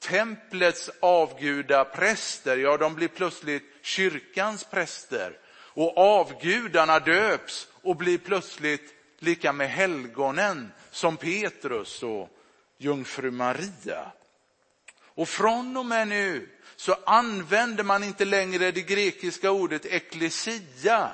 templets 0.01 0.91
avgudapräster, 1.01 2.57
ja 2.57 2.77
de 2.77 2.95
blir 2.95 3.09
plötsligt 3.09 3.65
kyrkans 3.83 4.65
präster. 4.65 5.39
Och 5.75 5.99
avgudarna 5.99 6.99
döps 6.99 7.69
och 7.83 7.97
blir 7.97 8.19
plötsligt 8.19 8.95
lika 9.19 9.53
med 9.53 9.71
helgonen 9.71 10.73
som 10.91 11.17
Petrus 11.17 12.03
och 12.03 12.29
jungfru 12.79 13.31
Maria. 13.31 14.13
Och 15.03 15.29
från 15.29 15.77
och 15.77 15.87
med 15.87 16.09
nu 16.09 16.49
så 16.77 16.97
använder 17.07 17.85
man 17.85 18.05
inte 18.05 18.25
längre 18.25 18.71
det 18.71 18.83
grekiska 18.83 19.51
ordet 19.51 19.87
eklesia 19.87 21.11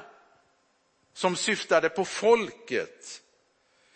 som 1.12 1.36
syftade 1.36 1.88
på 1.88 2.04
folket, 2.04 3.22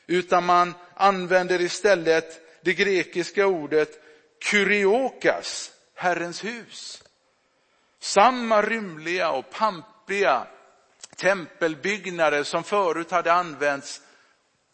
utan 0.06 0.44
man 0.44 0.74
använder 0.94 1.60
istället 1.60 2.60
det 2.64 2.74
grekiska 2.74 3.46
ordet 3.46 4.00
kuriokas, 4.40 5.72
Herrens 5.94 6.44
hus. 6.44 7.02
Samma 7.98 8.62
rymliga 8.62 9.30
och 9.30 9.50
pampiga 9.50 9.93
tempelbyggnader 11.16 12.42
som 12.42 12.64
förut 12.64 13.10
hade 13.10 13.32
använts 13.32 14.00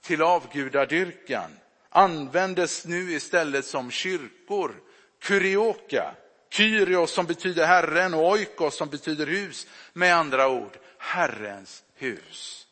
till 0.02 0.22
avgudadyrkan 0.22 1.50
användes 1.90 2.87
nu 2.87 3.12
istället 3.12 3.64
som 3.64 3.90
kyrkor. 3.90 4.75
Kurioka, 5.20 6.14
Kyrios 6.50 7.12
som 7.12 7.26
betyder 7.26 7.66
Herren 7.66 8.14
och 8.14 8.30
oikos 8.30 8.76
som 8.76 8.88
betyder 8.88 9.26
hus. 9.26 9.66
Med 9.92 10.16
andra 10.16 10.49
ord, 10.49 10.78
Herrens 10.99 11.82
hus. 11.94 12.66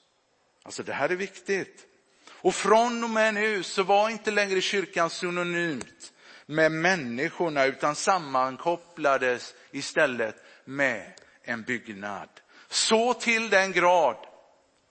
Alltså 0.62 0.82
det 0.82 0.92
här 0.92 1.08
är 1.08 1.16
viktigt. 1.16 1.86
Och 2.30 2.54
från 2.54 3.04
och 3.04 3.10
med 3.10 3.34
nu 3.34 3.62
så 3.62 3.82
var 3.82 4.10
inte 4.10 4.30
längre 4.30 4.60
kyrkan 4.60 5.10
synonymt 5.10 6.12
med 6.46 6.72
människorna 6.72 7.66
utan 7.66 7.94
sammankopplades 7.94 9.54
istället 9.70 10.36
med 10.64 11.12
en 11.42 11.62
byggnad. 11.62 12.28
Så 12.68 13.14
till 13.14 13.50
den 13.50 13.72
grad 13.72 14.16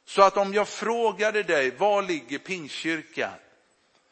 så 0.05 0.21
att 0.21 0.37
om 0.37 0.53
jag 0.53 0.67
frågade 0.67 1.43
dig, 1.43 1.71
var 1.71 2.01
ligger 2.01 2.39
Pingstkyrkan? 2.39 3.33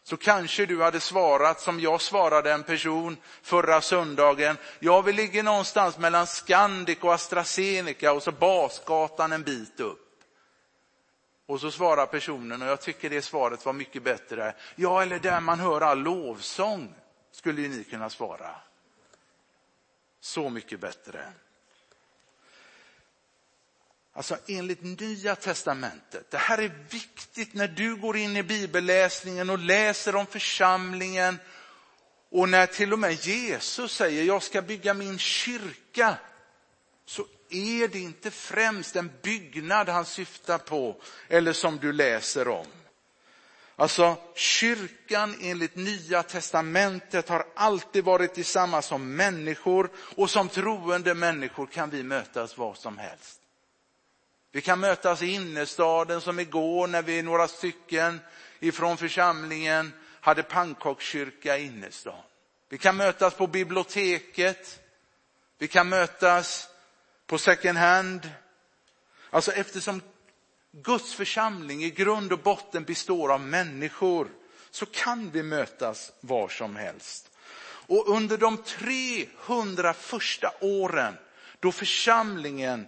Så 0.03 0.17
kanske 0.17 0.65
du 0.65 0.81
hade 0.81 1.00
svarat 1.00 1.62
som 1.62 1.79
jag 1.79 2.01
svarade 2.01 2.51
en 2.51 2.63
person 2.63 3.17
förra 3.41 3.81
söndagen. 3.81 4.57
Ja, 4.79 5.01
vi 5.01 5.13
ligger 5.13 5.43
någonstans 5.43 5.98
mellan 5.98 6.27
Scandic 6.27 6.98
och 7.01 7.13
AstraZeneca 7.13 8.13
och 8.13 8.24
så 8.24 8.31
Basgatan 8.31 9.31
en 9.31 9.43
bit 9.43 9.79
upp. 9.79 10.05
Och 11.45 11.62
så 11.62 11.72
svarar 11.72 12.05
personen, 12.05 12.62
och 12.62 12.67
jag 12.67 12.81
tycker 12.81 13.10
det 13.10 13.22
svaret 13.22 13.65
var 13.65 13.74
mycket 13.74 14.03
bättre. 14.03 14.53
Ja, 14.75 15.01
eller 15.01 15.19
där 15.19 15.39
man 15.39 15.60
hör 15.60 15.81
all 15.81 16.00
lovsång, 16.00 16.95
skulle 17.31 17.62
ni 17.62 17.84
kunna 17.84 18.10
svara. 18.10 18.55
Så 20.19 20.50
mycket 20.50 20.79
bättre. 20.79 21.34
Alltså 24.17 24.38
enligt 24.48 24.84
nya 25.00 25.36
testamentet, 25.36 26.31
det 26.31 26.38
här 26.38 26.57
är 26.57 26.72
viktigt 26.89 27.53
när 27.53 27.67
du 27.67 27.95
går 27.95 28.17
in 28.17 28.38
i 28.38 28.43
bibelläsningen 28.43 29.50
och 29.50 29.60
läser 29.60 30.15
om 30.15 30.25
församlingen 30.25 31.39
och 32.31 32.50
när 32.50 32.65
till 32.65 32.93
och 32.93 33.00
med 33.00 33.13
Jesus 33.13 33.95
säger 33.95 34.24
jag 34.24 34.43
ska 34.43 34.62
bygga 34.62 34.93
min 34.93 35.19
kyrka 35.19 36.17
så 37.05 37.25
är 37.50 37.88
det 37.88 38.00
inte 38.00 38.31
främst 38.31 38.95
en 38.95 39.12
byggnad 39.22 39.89
han 39.89 40.05
syftar 40.05 40.57
på 40.57 41.01
eller 41.27 41.53
som 41.53 41.77
du 41.77 41.93
läser 41.93 42.48
om. 42.48 42.67
Alltså 43.75 44.17
kyrkan 44.36 45.36
enligt 45.41 45.75
nya 45.75 46.24
testamentet 46.24 47.29
har 47.29 47.45
alltid 47.55 48.03
varit 48.03 48.36
detsamma 48.36 48.81
som 48.81 49.15
människor 49.15 49.89
och 49.98 50.29
som 50.29 50.50
troende 50.50 51.13
människor 51.13 51.65
kan 51.65 51.89
vi 51.89 52.03
mötas 52.03 52.57
var 52.57 52.74
som 52.74 52.98
helst. 52.98 53.41
Vi 54.55 54.62
kan 54.62 54.79
mötas 54.79 55.21
i 55.21 55.27
innerstaden 55.27 56.21
som 56.21 56.39
igår 56.39 56.88
när 56.88 57.01
vi 57.01 57.21
några 57.21 57.47
stycken 57.47 58.19
ifrån 58.59 58.97
församlingen 58.97 59.93
hade 60.21 60.43
pannkakskyrka 60.43 61.57
i 61.57 61.65
innerstan. 61.65 62.21
Vi 62.69 62.77
kan 62.77 62.97
mötas 62.97 63.33
på 63.33 63.47
biblioteket. 63.47 64.79
Vi 65.57 65.67
kan 65.67 65.89
mötas 65.89 66.69
på 67.27 67.38
second 67.38 67.77
hand. 67.77 68.29
Alltså 69.29 69.51
eftersom 69.51 70.01
Guds 70.71 71.13
församling 71.13 71.83
i 71.83 71.89
grund 71.89 72.33
och 72.33 72.39
botten 72.39 72.83
består 72.83 73.33
av 73.33 73.41
människor 73.41 74.27
så 74.71 74.85
kan 74.85 75.31
vi 75.31 75.43
mötas 75.43 76.12
var 76.21 76.50
som 76.50 76.75
helst. 76.75 77.31
Och 77.88 78.09
under 78.09 78.38
de 78.38 78.57
300 78.57 79.93
första 79.93 80.51
åren 80.62 81.17
då 81.59 81.71
församlingen 81.71 82.88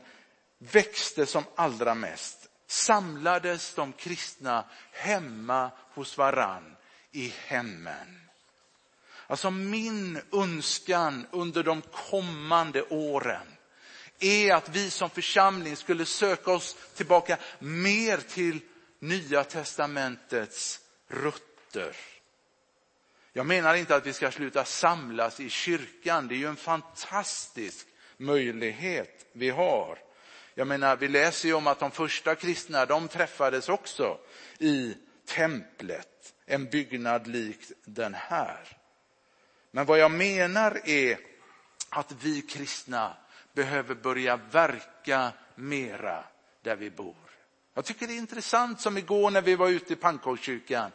växte 0.57 1.25
som 1.25 1.43
allra 1.55 1.95
mest 1.95 2.49
samlades 2.67 3.73
de 3.73 3.93
kristna 3.93 4.65
hemma 4.91 5.71
hos 5.93 6.17
varann 6.17 6.75
i 7.11 7.33
hemmen. 7.45 8.21
Alltså 9.27 9.51
min 9.51 10.21
önskan 10.33 11.27
under 11.31 11.63
de 11.63 11.81
kommande 11.81 12.83
åren 12.83 13.47
är 14.19 14.53
att 14.53 14.69
vi 14.69 14.89
som 14.89 15.09
församling 15.09 15.75
skulle 15.75 16.05
söka 16.05 16.51
oss 16.51 16.75
tillbaka 16.95 17.37
mer 17.59 18.17
till 18.17 18.59
Nya 18.99 19.43
testamentets 19.43 20.79
rötter. 21.07 21.95
Jag 23.33 23.45
menar 23.45 23.75
inte 23.75 23.95
att 23.95 24.05
vi 24.05 24.13
ska 24.13 24.31
sluta 24.31 24.65
samlas 24.65 25.39
i 25.39 25.49
kyrkan, 25.49 26.27
det 26.27 26.35
är 26.35 26.37
ju 26.37 26.47
en 26.47 26.55
fantastisk 26.55 27.87
möjlighet 28.17 29.25
vi 29.31 29.49
har. 29.49 30.06
Jag 30.59 30.67
menar, 30.67 30.97
vi 30.97 31.07
läser 31.07 31.47
ju 31.47 31.53
om 31.53 31.67
att 31.67 31.79
de 31.79 31.91
första 31.91 32.35
kristna, 32.35 32.85
de 32.85 33.07
träffades 33.07 33.69
också 33.69 34.17
i 34.59 34.97
templet, 35.25 36.33
en 36.45 36.65
byggnad 36.65 37.27
likt 37.27 37.71
den 37.85 38.13
här. 38.13 38.77
Men 39.71 39.85
vad 39.85 39.99
jag 39.99 40.11
menar 40.11 40.81
är 40.85 41.19
att 41.89 42.13
vi 42.21 42.41
kristna 42.41 43.17
behöver 43.53 43.95
börja 43.95 44.37
verka 44.51 45.31
mera 45.55 46.23
där 46.61 46.75
vi 46.75 46.91
bor. 46.91 47.15
Jag 47.73 47.85
tycker 47.85 48.07
det 48.07 48.13
är 48.13 48.17
intressant 48.17 48.81
som 48.81 48.97
igår 48.97 49.31
när 49.31 49.41
vi 49.41 49.55
var 49.55 49.69
ute 49.69 49.93
i 49.93 49.95
pannkakskyrkan. 49.95 50.91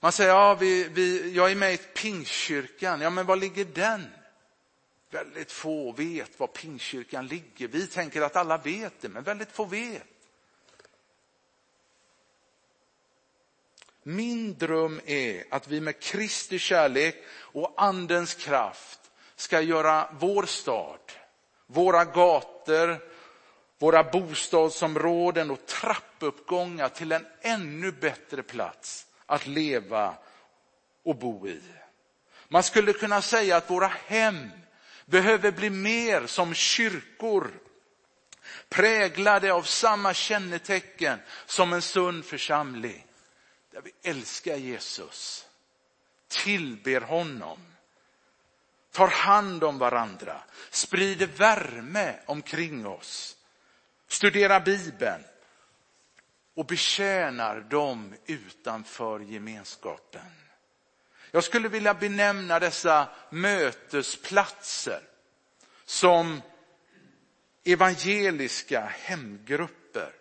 Man 0.00 0.12
säger, 0.12 0.30
ja, 0.30 0.54
vi, 0.54 0.88
vi, 0.88 1.32
jag 1.32 1.50
är 1.50 1.54
med 1.54 1.74
i 1.74 1.76
Pingstkyrkan. 1.76 3.00
Ja, 3.00 3.10
men 3.10 3.26
var 3.26 3.36
ligger 3.36 3.64
den? 3.64 4.06
Väldigt 5.10 5.52
få 5.52 5.92
vet 5.92 6.40
var 6.40 6.46
Pingstkyrkan 6.46 7.26
ligger. 7.26 7.68
Vi 7.68 7.86
tänker 7.86 8.22
att 8.22 8.36
alla 8.36 8.58
vet 8.58 9.00
det, 9.00 9.08
men 9.08 9.22
väldigt 9.22 9.52
få 9.52 9.64
vet. 9.64 10.06
Min 14.02 14.58
dröm 14.58 15.00
är 15.06 15.44
att 15.50 15.68
vi 15.68 15.80
med 15.80 16.00
Kristi 16.00 16.58
kärlek 16.58 17.16
och 17.30 17.74
andens 17.76 18.34
kraft 18.34 19.00
ska 19.36 19.60
göra 19.60 20.14
vår 20.20 20.42
stad, 20.42 21.12
våra 21.66 22.04
gator, 22.04 22.98
våra 23.78 24.04
bostadsområden 24.04 25.50
och 25.50 25.66
trappuppgångar 25.66 26.88
till 26.88 27.12
en 27.12 27.26
ännu 27.40 27.92
bättre 27.92 28.42
plats 28.42 29.06
att 29.26 29.46
leva 29.46 30.14
och 31.02 31.16
bo 31.16 31.48
i. 31.48 31.62
Man 32.48 32.62
skulle 32.62 32.92
kunna 32.92 33.22
säga 33.22 33.56
att 33.56 33.70
våra 33.70 33.86
hem 33.86 34.50
behöver 35.10 35.50
bli 35.50 35.70
mer 35.70 36.26
som 36.26 36.54
kyrkor. 36.54 37.50
Präglade 38.68 39.52
av 39.52 39.62
samma 39.62 40.14
kännetecken 40.14 41.18
som 41.46 41.72
en 41.72 41.82
sund 41.82 42.24
församling. 42.24 43.06
Där 43.70 43.80
vi 43.80 44.10
älskar 44.10 44.56
Jesus, 44.56 45.46
tillber 46.28 47.00
honom, 47.00 47.58
tar 48.92 49.08
hand 49.08 49.64
om 49.64 49.78
varandra, 49.78 50.42
sprider 50.70 51.26
värme 51.26 52.14
omkring 52.26 52.86
oss, 52.86 53.36
studerar 54.08 54.60
Bibeln. 54.60 55.24
Och 56.54 56.66
betjänar 56.66 57.60
dem 57.60 58.14
utanför 58.26 59.20
gemenskapen. 59.20 60.49
Jag 61.30 61.44
skulle 61.44 61.68
vilja 61.68 61.94
benämna 61.94 62.58
dessa 62.58 63.08
mötesplatser 63.30 65.00
som 65.84 66.42
evangeliska 67.64 68.80
hemgrupper. 68.80 70.12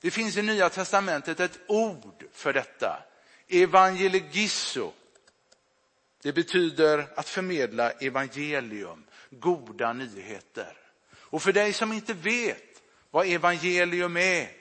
Det 0.00 0.10
finns 0.10 0.36
i 0.36 0.42
Nya 0.42 0.68
Testamentet 0.68 1.40
ett 1.40 1.58
ord 1.66 2.24
för 2.32 2.52
detta. 2.52 3.02
Evangeligisso. 3.48 4.92
Det 6.22 6.32
betyder 6.32 7.06
att 7.16 7.28
förmedla 7.28 7.90
evangelium, 7.90 9.04
goda 9.30 9.92
nyheter. 9.92 10.76
Och 11.12 11.42
för 11.42 11.52
dig 11.52 11.72
som 11.72 11.92
inte 11.92 12.14
vet 12.14 12.82
vad 13.10 13.26
evangelium 13.26 14.16
är, 14.16 14.59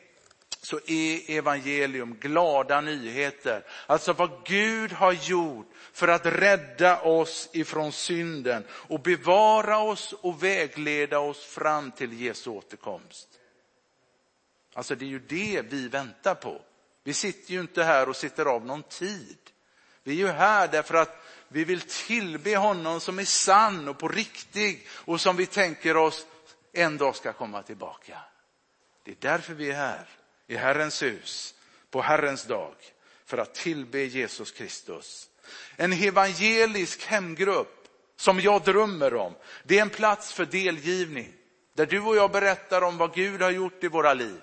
så 0.61 0.79
är 0.85 1.31
evangelium 1.31 2.15
glada 2.15 2.81
nyheter. 2.81 3.65
Alltså 3.87 4.13
vad 4.13 4.31
Gud 4.45 4.91
har 4.91 5.11
gjort 5.11 5.67
för 5.93 6.07
att 6.07 6.25
rädda 6.25 7.01
oss 7.01 7.49
ifrån 7.53 7.91
synden 7.91 8.65
och 8.69 8.99
bevara 8.99 9.79
oss 9.79 10.13
och 10.13 10.43
vägleda 10.43 11.19
oss 11.19 11.45
fram 11.45 11.91
till 11.91 12.21
Jesu 12.21 12.49
återkomst. 12.49 13.27
Alltså 14.73 14.95
det 14.95 15.05
är 15.05 15.09
ju 15.09 15.19
det 15.19 15.61
vi 15.69 15.87
väntar 15.87 16.35
på. 16.35 16.61
Vi 17.03 17.13
sitter 17.13 17.53
ju 17.53 17.59
inte 17.59 17.83
här 17.83 18.09
och 18.09 18.15
sitter 18.15 18.45
av 18.45 18.65
någon 18.65 18.83
tid. 18.83 19.37
Vi 20.03 20.11
är 20.11 20.15
ju 20.15 20.27
här 20.27 20.67
därför 20.67 20.95
att 20.95 21.25
vi 21.47 21.63
vill 21.63 21.81
tillbe 21.81 22.57
honom 22.57 22.99
som 22.99 23.19
är 23.19 23.25
sann 23.25 23.87
och 23.87 23.97
på 23.97 24.07
riktig 24.07 24.87
och 24.89 25.21
som 25.21 25.35
vi 25.35 25.45
tänker 25.45 25.97
oss 25.97 26.25
en 26.73 26.97
dag 26.97 27.15
ska 27.15 27.33
komma 27.33 27.63
tillbaka. 27.63 28.19
Det 29.03 29.11
är 29.11 29.17
därför 29.19 29.53
vi 29.53 29.69
är 29.69 29.75
här 29.75 30.18
i 30.49 30.55
Herrens 30.55 31.01
hus 31.01 31.55
på 31.91 32.01
Herrens 32.01 32.43
dag 32.43 32.73
för 33.25 33.37
att 33.37 33.53
tillbe 33.53 33.99
Jesus 33.99 34.51
Kristus. 34.51 35.29
En 35.75 35.93
evangelisk 35.93 37.05
hemgrupp 37.05 37.87
som 38.15 38.39
jag 38.39 38.63
drömmer 38.63 39.15
om, 39.15 39.35
det 39.63 39.77
är 39.77 39.81
en 39.81 39.89
plats 39.89 40.33
för 40.33 40.45
delgivning. 40.45 41.33
Där 41.73 41.85
du 41.85 41.99
och 41.99 42.15
jag 42.15 42.31
berättar 42.31 42.81
om 42.81 42.97
vad 42.97 43.13
Gud 43.13 43.41
har 43.41 43.51
gjort 43.51 43.83
i 43.83 43.87
våra 43.87 44.13
liv. 44.13 44.41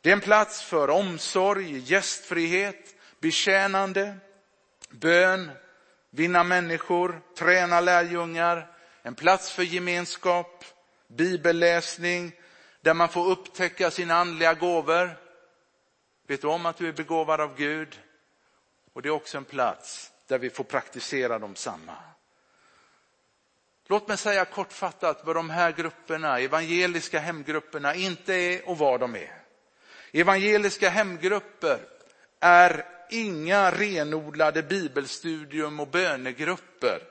Det 0.00 0.08
är 0.08 0.12
en 0.12 0.20
plats 0.20 0.62
för 0.62 0.90
omsorg, 0.90 1.78
gästfrihet, 1.78 2.94
betjänande, 3.20 4.16
bön 4.90 5.50
vinna 6.10 6.44
människor, 6.44 7.20
träna 7.38 7.80
lärjungar, 7.80 8.70
en 9.02 9.14
plats 9.14 9.50
för 9.50 9.62
gemenskap, 9.62 10.64
bibelläsning, 11.08 12.32
där 12.80 12.94
man 12.94 13.08
får 13.08 13.26
upptäcka 13.26 13.90
sina 13.90 14.14
andliga 14.14 14.54
gåvor. 14.54 15.10
Vet 16.26 16.40
du 16.40 16.46
om 16.46 16.66
att 16.66 16.76
du 16.76 16.88
är 16.88 16.92
begåvad 16.92 17.40
av 17.40 17.56
Gud? 17.56 18.00
Och 18.92 19.02
det 19.02 19.08
är 19.08 19.12
också 19.12 19.38
en 19.38 19.44
plats 19.44 20.12
där 20.26 20.38
vi 20.38 20.50
får 20.50 20.64
praktisera 20.64 21.38
dem 21.38 21.56
samma. 21.56 21.96
Låt 23.86 24.08
mig 24.08 24.16
säga 24.16 24.44
kortfattat 24.44 25.22
vad 25.24 25.36
de 25.36 25.50
här 25.50 25.72
grupperna, 25.72 26.38
evangeliska 26.38 27.18
hemgrupperna, 27.18 27.94
inte 27.94 28.34
är 28.34 28.68
och 28.68 28.78
vad 28.78 29.00
de 29.00 29.16
är. 29.16 29.42
Evangeliska 30.12 30.88
hemgrupper 30.88 31.78
är 32.40 32.86
inga 33.10 33.70
renodlade 33.70 34.62
bibelstudium 34.62 35.80
och 35.80 35.88
bönegrupper, 35.88 37.02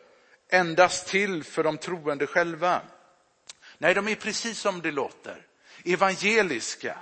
endast 0.49 1.07
till 1.07 1.43
för 1.43 1.63
de 1.63 1.77
troende 1.77 2.27
själva. 2.27 2.81
Nej, 3.77 3.93
de 3.93 4.07
är 4.07 4.15
precis 4.15 4.59
som 4.59 4.81
det 4.81 4.91
låter, 4.91 5.45
evangeliska. 5.85 6.97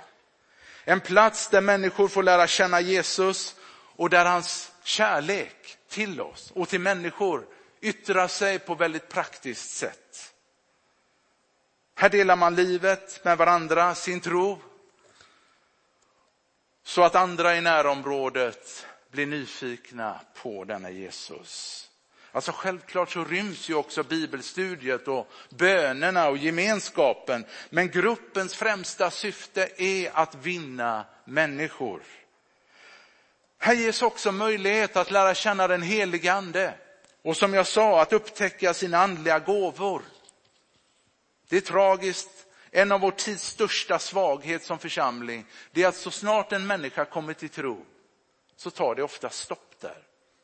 En 0.84 1.00
plats 1.00 1.48
där 1.48 1.60
människor 1.60 2.08
får 2.08 2.22
lära 2.22 2.46
känna 2.46 2.80
Jesus 2.80 3.56
och 3.96 4.10
där 4.10 4.24
hans 4.24 4.72
kärlek 4.82 5.76
till 5.88 6.20
oss 6.20 6.50
och 6.54 6.68
till 6.68 6.80
människor 6.80 7.46
yttrar 7.80 8.28
sig 8.28 8.58
på 8.58 8.74
väldigt 8.74 9.08
praktiskt 9.08 9.70
sätt. 9.70 10.34
Här 11.94 12.08
delar 12.08 12.36
man 12.36 12.54
livet 12.54 13.24
med 13.24 13.38
varandra, 13.38 13.94
sin 13.94 14.20
tro, 14.20 14.58
så 16.82 17.02
att 17.02 17.14
andra 17.14 17.56
i 17.56 17.60
närområdet 17.60 18.86
blir 19.10 19.26
nyfikna 19.26 20.20
på 20.42 20.64
denna 20.64 20.90
Jesus. 20.90 21.87
Alltså 22.32 22.52
självklart 22.52 23.10
så 23.10 23.24
ryms 23.24 23.68
ju 23.68 23.74
också 23.74 24.02
bibelstudiet 24.02 25.08
och 25.08 25.30
bönerna 25.48 26.28
och 26.28 26.36
gemenskapen. 26.36 27.44
Men 27.70 27.90
gruppens 27.90 28.54
främsta 28.54 29.10
syfte 29.10 29.68
är 29.76 30.10
att 30.14 30.34
vinna 30.34 31.04
människor. 31.24 32.02
Här 33.58 33.74
ges 33.74 34.02
också 34.02 34.32
möjlighet 34.32 34.96
att 34.96 35.10
lära 35.10 35.34
känna 35.34 35.68
den 35.68 35.82
helige 35.82 36.32
ande. 36.32 36.74
Och 37.22 37.36
som 37.36 37.54
jag 37.54 37.66
sa, 37.66 38.02
att 38.02 38.12
upptäcka 38.12 38.74
sina 38.74 38.98
andliga 38.98 39.38
gåvor. 39.38 40.02
Det 41.48 41.56
är 41.56 41.60
tragiskt. 41.60 42.30
En 42.70 42.92
av 42.92 43.00
vår 43.00 43.10
tids 43.10 43.44
största 43.44 43.98
svaghet 43.98 44.64
som 44.64 44.78
församling, 44.78 45.46
det 45.72 45.82
är 45.82 45.88
att 45.88 45.96
så 45.96 46.10
snart 46.10 46.52
en 46.52 46.66
människa 46.66 47.04
kommer 47.04 47.34
till 47.34 47.48
tro, 47.48 47.86
så 48.56 48.70
tar 48.70 48.94
det 48.94 49.02
ofta 49.02 49.30
stopp. 49.30 49.67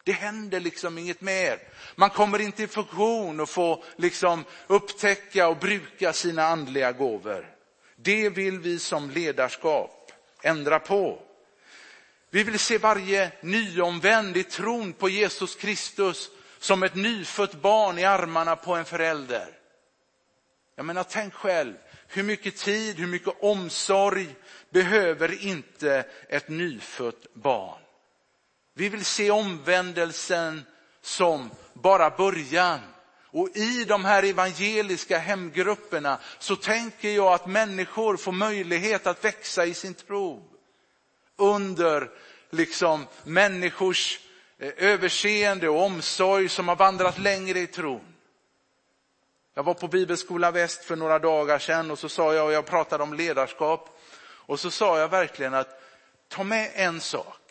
Det 0.04 0.12
händer 0.12 0.60
liksom 0.60 0.98
inget 0.98 1.20
mer. 1.20 1.58
Man 1.94 2.10
kommer 2.10 2.38
inte 2.40 2.62
i 2.62 2.66
funktion 2.66 3.40
och 3.40 3.48
får 3.48 3.84
liksom 3.96 4.44
upptäcka 4.66 5.48
och 5.48 5.56
bruka 5.56 6.12
sina 6.12 6.44
andliga 6.44 6.92
gåvor. 6.92 7.54
Det 7.96 8.28
vill 8.28 8.58
vi 8.58 8.78
som 8.78 9.10
ledarskap 9.10 10.12
ändra 10.42 10.78
på. 10.78 11.22
Vi 12.30 12.42
vill 12.42 12.58
se 12.58 12.78
varje 12.78 13.32
nyomvänd 13.40 14.36
i 14.36 14.42
tron 14.42 14.92
på 14.92 15.08
Jesus 15.08 15.54
Kristus 15.54 16.30
som 16.58 16.82
ett 16.82 16.94
nyfött 16.94 17.54
barn 17.54 17.98
i 17.98 18.04
armarna 18.04 18.56
på 18.56 18.74
en 18.74 18.84
förälder. 18.84 19.48
Jag 20.76 20.86
menar, 20.86 21.04
tänk 21.08 21.34
själv, 21.34 21.74
hur 22.08 22.22
mycket 22.22 22.56
tid, 22.56 22.98
hur 22.98 23.06
mycket 23.06 23.34
omsorg 23.40 24.26
behöver 24.70 25.44
inte 25.44 26.04
ett 26.28 26.48
nyfött 26.48 27.34
barn? 27.34 27.83
Vi 28.74 28.88
vill 28.88 29.04
se 29.04 29.30
omvändelsen 29.30 30.64
som 31.02 31.50
bara 31.72 32.10
början. 32.10 32.80
Och 33.34 33.48
i 33.56 33.84
de 33.84 34.04
här 34.04 34.22
evangeliska 34.22 35.18
hemgrupperna 35.18 36.18
så 36.38 36.56
tänker 36.56 37.08
jag 37.08 37.32
att 37.32 37.46
människor 37.46 38.16
får 38.16 38.32
möjlighet 38.32 39.06
att 39.06 39.24
växa 39.24 39.66
i 39.66 39.74
sin 39.74 39.94
tro. 39.94 40.50
Under 41.36 42.10
liksom 42.50 43.06
människors 43.24 44.20
eh, 44.58 44.72
överseende 44.76 45.68
och 45.68 45.82
omsorg 45.82 46.48
som 46.48 46.68
har 46.68 46.76
vandrat 46.76 47.18
längre 47.18 47.58
i 47.58 47.66
tron. 47.66 48.14
Jag 49.54 49.62
var 49.62 49.74
på 49.74 49.88
Bibelskola 49.88 50.50
Väst 50.50 50.84
för 50.84 50.96
några 50.96 51.18
dagar 51.18 51.58
sedan 51.58 51.90
och 51.90 51.98
så 51.98 52.08
sa 52.08 52.34
jag, 52.34 52.46
och 52.46 52.52
jag 52.52 52.66
pratade 52.66 53.02
om 53.02 53.14
ledarskap, 53.14 54.00
och 54.22 54.60
så 54.60 54.70
sa 54.70 54.98
jag 54.98 55.08
verkligen 55.08 55.54
att 55.54 55.82
ta 56.28 56.44
med 56.44 56.70
en 56.74 57.00
sak. 57.00 57.43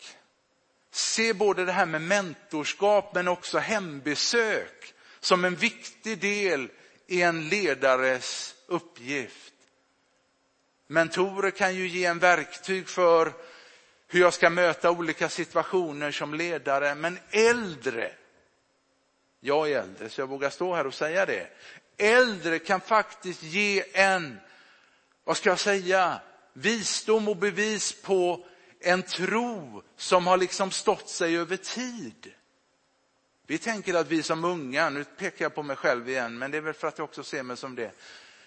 Se 0.94 1.32
både 1.32 1.64
det 1.64 1.72
här 1.72 1.86
med 1.86 2.02
mentorskap 2.02 3.14
men 3.14 3.28
också 3.28 3.58
hembesök 3.58 4.94
som 5.20 5.44
en 5.44 5.56
viktig 5.56 6.18
del 6.18 6.70
i 7.06 7.22
en 7.22 7.48
ledares 7.48 8.54
uppgift. 8.66 9.54
Mentorer 10.86 11.50
kan 11.50 11.74
ju 11.74 11.88
ge 11.88 12.04
en 12.04 12.18
verktyg 12.18 12.88
för 12.88 13.32
hur 14.08 14.20
jag 14.20 14.34
ska 14.34 14.50
möta 14.50 14.90
olika 14.90 15.28
situationer 15.28 16.10
som 16.10 16.34
ledare, 16.34 16.94
men 16.94 17.18
äldre, 17.30 18.12
jag 19.40 19.70
är 19.70 19.80
äldre 19.80 20.08
så 20.08 20.20
jag 20.20 20.26
vågar 20.26 20.50
stå 20.50 20.74
här 20.74 20.86
och 20.86 20.94
säga 20.94 21.26
det, 21.26 21.48
äldre 21.96 22.58
kan 22.58 22.80
faktiskt 22.80 23.42
ge 23.42 23.84
en, 23.92 24.40
vad 25.24 25.36
ska 25.36 25.48
jag 25.48 25.60
säga, 25.60 26.20
visdom 26.52 27.28
och 27.28 27.36
bevis 27.36 28.02
på 28.02 28.46
en 28.84 29.02
tro 29.02 29.82
som 29.96 30.26
har 30.26 30.36
liksom 30.36 30.70
stått 30.70 31.08
sig 31.08 31.38
över 31.38 31.56
tid. 31.56 32.32
Vi 33.46 33.58
tänker 33.58 33.94
att 33.94 34.08
vi 34.08 34.22
som 34.22 34.44
unga, 34.44 34.90
nu 34.90 35.04
pekar 35.04 35.44
jag 35.44 35.54
på 35.54 35.62
mig 35.62 35.76
själv 35.76 36.08
igen, 36.08 36.38
men 36.38 36.50
det 36.50 36.56
är 36.56 36.62
väl 36.62 36.74
för 36.74 36.88
att 36.88 36.98
jag 36.98 37.04
också 37.04 37.22
ser 37.24 37.42
mig 37.42 37.56
som 37.56 37.74
det. 37.74 37.90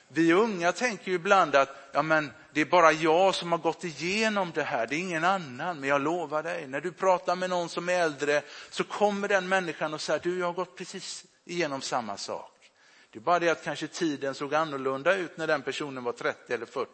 Vi 0.07 0.33
unga 0.33 0.71
tänker 0.71 1.11
ju 1.11 1.15
ibland 1.15 1.55
att 1.55 1.89
ja, 1.91 2.01
men 2.01 2.31
det 2.53 2.61
är 2.61 2.65
bara 2.65 2.91
jag 2.91 3.35
som 3.35 3.51
har 3.51 3.59
gått 3.59 3.83
igenom 3.83 4.51
det 4.55 4.63
här, 4.63 4.87
det 4.87 4.95
är 4.95 4.99
ingen 4.99 5.23
annan. 5.23 5.79
Men 5.79 5.89
jag 5.89 6.01
lovar 6.01 6.43
dig, 6.43 6.67
när 6.67 6.81
du 6.81 6.91
pratar 6.91 7.35
med 7.35 7.49
någon 7.49 7.69
som 7.69 7.89
är 7.89 7.93
äldre 7.93 8.41
så 8.69 8.83
kommer 8.83 9.27
den 9.27 9.49
människan 9.49 9.93
och 9.93 10.01
säger 10.01 10.19
du 10.19 10.39
jag 10.39 10.45
har 10.45 10.53
gått 10.53 10.77
precis 10.77 11.25
igenom 11.45 11.81
samma 11.81 12.17
sak. 12.17 12.71
Det 13.11 13.19
är 13.19 13.21
bara 13.21 13.39
det 13.39 13.49
att 13.49 13.63
kanske 13.63 13.87
tiden 13.87 14.35
såg 14.35 14.55
annorlunda 14.55 15.15
ut 15.15 15.37
när 15.37 15.47
den 15.47 15.61
personen 15.61 16.03
var 16.03 16.13
30 16.13 16.53
eller 16.53 16.65
40 16.65 16.89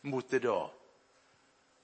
mot 0.00 0.32
idag. 0.32 0.70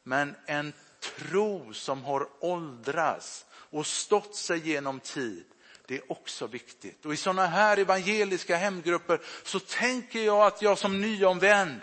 Men 0.02 0.34
en 0.46 0.72
tro 1.18 1.72
som 1.72 2.04
har 2.04 2.28
åldrats 2.40 3.46
och 3.52 3.86
stått 3.86 4.36
sig 4.36 4.68
genom 4.68 5.00
tid, 5.00 5.44
det 5.86 5.94
är 5.94 6.12
också 6.12 6.46
viktigt. 6.46 7.06
Och 7.06 7.14
i 7.14 7.16
sådana 7.16 7.46
här 7.46 7.76
evangeliska 7.76 8.56
hemgrupper 8.56 9.20
så 9.42 9.60
tänker 9.60 10.20
jag 10.20 10.46
att 10.46 10.62
jag 10.62 10.78
som 10.78 11.00
nyomvänd 11.00 11.80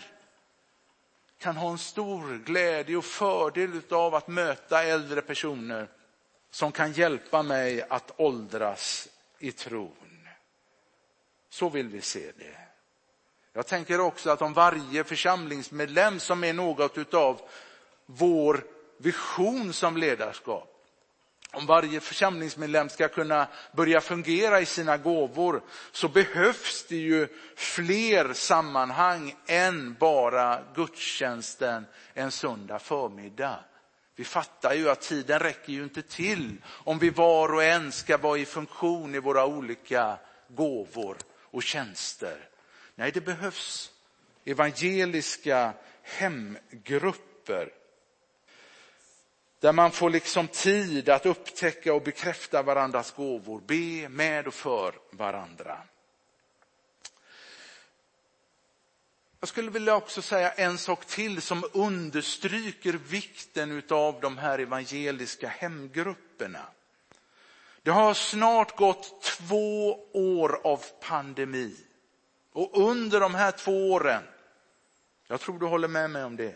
kan 1.38 1.56
ha 1.56 1.70
en 1.70 1.78
stor 1.78 2.38
glädje 2.44 2.96
och 2.96 3.04
fördel 3.04 3.80
av 3.90 4.14
att 4.14 4.28
möta 4.28 4.82
äldre 4.82 5.22
personer 5.22 5.88
som 6.50 6.72
kan 6.72 6.92
hjälpa 6.92 7.42
mig 7.42 7.82
att 7.82 8.12
åldras 8.16 9.08
i 9.38 9.52
tron. 9.52 10.28
Så 11.50 11.68
vill 11.68 11.88
vi 11.88 12.00
se 12.00 12.32
det. 12.38 12.56
Jag 13.52 13.66
tänker 13.66 14.00
också 14.00 14.30
att 14.30 14.42
om 14.42 14.52
varje 14.52 15.04
församlingsmedlem 15.04 16.20
som 16.20 16.44
är 16.44 16.52
något 16.52 16.98
utav 16.98 17.40
vår 18.06 18.64
vision 18.98 19.72
som 19.72 19.96
ledarskap. 19.96 20.70
Om 21.52 21.66
varje 21.66 22.00
församlingsmedlem 22.00 22.88
ska 22.88 23.08
kunna 23.08 23.48
börja 23.72 24.00
fungera 24.00 24.60
i 24.60 24.66
sina 24.66 24.96
gåvor 24.96 25.62
så 25.92 26.08
behövs 26.08 26.86
det 26.88 26.96
ju 26.96 27.28
fler 27.56 28.32
sammanhang 28.32 29.36
än 29.46 29.94
bara 30.00 30.60
gudstjänsten 30.74 31.86
en 32.14 32.30
söndag 32.30 32.78
förmiddag. 32.78 33.58
Vi 34.16 34.24
fattar 34.24 34.74
ju 34.74 34.90
att 34.90 35.00
tiden 35.00 35.38
räcker 35.38 35.72
ju 35.72 35.82
inte 35.84 36.02
till 36.02 36.56
om 36.66 36.98
vi 36.98 37.10
var 37.10 37.54
och 37.54 37.64
en 37.64 37.92
ska 37.92 38.16
vara 38.16 38.38
i 38.38 38.44
funktion 38.44 39.14
i 39.14 39.18
våra 39.18 39.46
olika 39.46 40.18
gåvor 40.48 41.16
och 41.40 41.62
tjänster. 41.62 42.48
Nej, 42.94 43.10
det 43.12 43.20
behövs 43.20 43.92
evangeliska 44.44 45.72
hemgrupper 46.02 47.68
där 49.64 49.72
man 49.72 49.92
får 49.92 50.10
liksom 50.10 50.48
tid 50.48 51.08
att 51.08 51.26
upptäcka 51.26 51.94
och 51.94 52.02
bekräfta 52.02 52.62
varandras 52.62 53.10
gåvor, 53.10 53.60
be 53.66 54.08
med 54.08 54.46
och 54.46 54.54
för 54.54 54.94
varandra. 55.10 55.78
Jag 59.40 59.48
skulle 59.48 59.70
vilja 59.70 59.96
också 59.96 60.22
säga 60.22 60.50
en 60.52 60.78
sak 60.78 61.04
till 61.04 61.42
som 61.42 61.64
understryker 61.72 62.92
vikten 62.92 63.82
av 63.90 64.20
de 64.20 64.38
här 64.38 64.58
evangeliska 64.58 65.48
hemgrupperna. 65.48 66.66
Det 67.82 67.90
har 67.90 68.14
snart 68.14 68.76
gått 68.76 69.22
två 69.22 69.98
år 70.12 70.60
av 70.64 70.84
pandemi. 71.00 71.76
Och 72.52 72.88
under 72.88 73.20
de 73.20 73.34
här 73.34 73.50
två 73.50 73.92
åren, 73.92 74.22
jag 75.26 75.40
tror 75.40 75.58
du 75.58 75.66
håller 75.66 75.88
med 75.88 76.10
mig 76.10 76.24
om 76.24 76.36
det, 76.36 76.54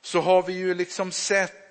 så 0.00 0.20
har 0.20 0.42
vi 0.42 0.52
ju 0.52 0.74
liksom 0.74 1.12
sett 1.12 1.69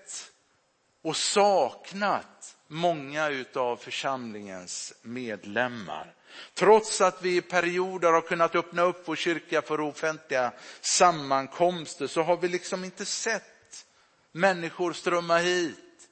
och 1.01 1.17
saknat 1.17 2.57
många 2.67 3.29
utav 3.29 3.77
församlingens 3.77 4.93
medlemmar. 5.01 6.15
Trots 6.53 7.01
att 7.01 7.21
vi 7.21 7.37
i 7.37 7.41
perioder 7.41 8.11
har 8.11 8.21
kunnat 8.21 8.55
öppna 8.55 8.81
upp 8.81 9.01
vår 9.05 9.15
kyrka 9.15 9.61
för 9.61 9.81
offentliga 9.81 10.51
sammankomster 10.81 12.07
så 12.07 12.21
har 12.21 12.37
vi 12.37 12.47
liksom 12.47 12.83
inte 12.83 13.05
sett 13.05 13.85
människor 14.31 14.93
strömma 14.93 15.37
hit 15.37 16.09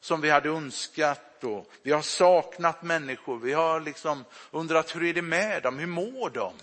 som 0.00 0.20
vi 0.20 0.30
hade 0.30 0.48
önskat 0.48 1.44
och 1.44 1.70
vi 1.82 1.92
har 1.92 2.02
saknat 2.02 2.82
människor. 2.82 3.38
Vi 3.38 3.52
har 3.52 3.80
liksom 3.80 4.24
undrat 4.50 4.96
hur 4.96 5.04
är 5.04 5.14
det 5.14 5.22
med 5.22 5.62
dem, 5.62 5.78
hur 5.78 5.86
mår 5.86 6.30
de? 6.30 6.54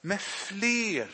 Med 0.00 0.20
fler 0.20 1.08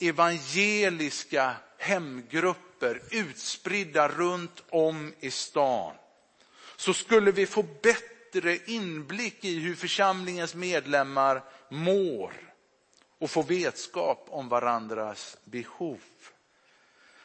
evangeliska 0.00 1.56
hemgrupper 1.78 2.65
utspridda 3.10 4.08
runt 4.08 4.62
om 4.70 5.12
i 5.20 5.30
stan 5.30 5.94
så 6.76 6.94
skulle 6.94 7.30
vi 7.32 7.46
få 7.46 7.64
bättre 7.82 8.58
inblick 8.66 9.44
i 9.44 9.58
hur 9.58 9.74
församlingens 9.74 10.54
medlemmar 10.54 11.42
mår 11.68 12.32
och 13.18 13.30
få 13.30 13.42
vetskap 13.42 14.26
om 14.30 14.48
varandras 14.48 15.36
behov. 15.44 16.00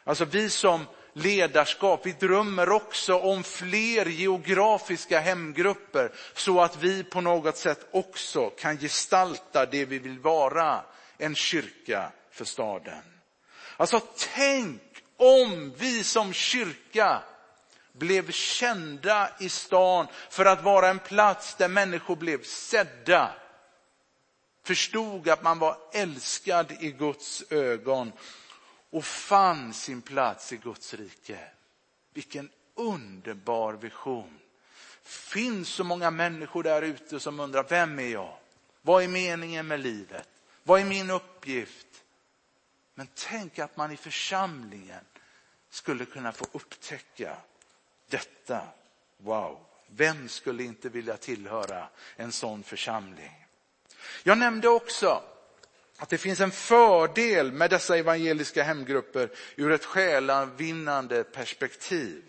Alltså 0.04 0.26
vi 0.26 0.50
som 0.50 0.86
ledarskap, 1.14 2.06
vi 2.06 2.12
drömmer 2.12 2.70
också 2.70 3.18
om 3.18 3.44
fler 3.44 4.06
geografiska 4.06 5.20
hemgrupper 5.20 6.12
så 6.34 6.62
att 6.62 6.84
vi 6.84 7.04
på 7.04 7.22
något 7.22 7.58
sätt 7.58 7.88
också 7.92 8.50
kan 8.50 8.78
gestalta 8.78 9.66
det 9.66 9.86
vi 9.86 10.00
vill 10.00 10.20
vara, 10.20 10.84
en 11.18 11.36
kyrka 11.36 12.12
för 12.32 12.46
staden. 12.46 13.04
Alltså 13.78 14.02
tänk 14.36 14.91
om 15.22 15.74
vi 15.78 16.04
som 16.04 16.34
kyrka 16.34 17.24
blev 17.94 18.32
kända 18.32 19.30
i 19.40 19.50
stan 19.50 20.08
för 20.30 20.46
att 20.46 20.64
vara 20.64 20.90
en 20.90 21.00
plats 21.00 21.56
där 21.56 21.68
människor 21.68 22.16
blev 22.16 22.44
sedda. 22.44 23.34
Förstod 24.64 25.30
att 25.30 25.44
man 25.44 25.60
var 25.60 25.78
älskad 25.94 26.72
i 26.80 26.92
Guds 26.92 27.44
ögon 27.50 28.12
och 28.90 29.06
fann 29.06 29.74
sin 29.74 30.02
plats 30.02 30.54
i 30.54 30.58
Guds 30.58 30.94
rike. 30.94 31.40
Vilken 32.14 32.50
underbar 32.76 33.74
vision. 33.74 34.40
Finns 35.04 35.70
så 35.70 35.84
många 35.84 36.12
människor 36.12 36.64
där 36.64 36.82
ute 36.82 37.20
som 37.20 37.40
undrar, 37.40 37.66
vem 37.70 38.00
är 38.00 38.08
jag? 38.08 38.38
Vad 38.82 39.04
är 39.04 39.08
meningen 39.08 39.68
med 39.68 39.80
livet? 39.80 40.30
Vad 40.64 40.82
är 40.82 40.86
min 40.86 41.10
uppgift? 41.10 42.01
Men 43.02 43.08
tänk 43.16 43.60
att 43.60 43.78
man 43.78 43.92
i 43.92 43.98
församlingen 43.98 45.06
skulle 45.70 46.06
kunna 46.06 46.32
få 46.32 46.46
upptäcka 46.52 47.38
detta. 48.10 48.62
Wow, 49.18 49.60
vem 49.88 50.30
skulle 50.30 50.64
inte 50.64 50.90
vilja 50.90 51.18
tillhöra 51.18 51.88
en 52.16 52.32
sån 52.32 52.64
församling? 52.64 53.46
Jag 54.24 54.38
nämnde 54.38 54.70
också 54.70 55.24
att 55.98 56.10
det 56.10 56.18
finns 56.18 56.40
en 56.40 56.52
fördel 56.52 57.52
med 57.52 57.70
dessa 57.70 57.98
evangeliska 57.98 58.64
hemgrupper 58.64 59.30
ur 59.56 59.72
ett 59.72 59.86
själavinnande 59.86 61.24
perspektiv. 61.24 62.24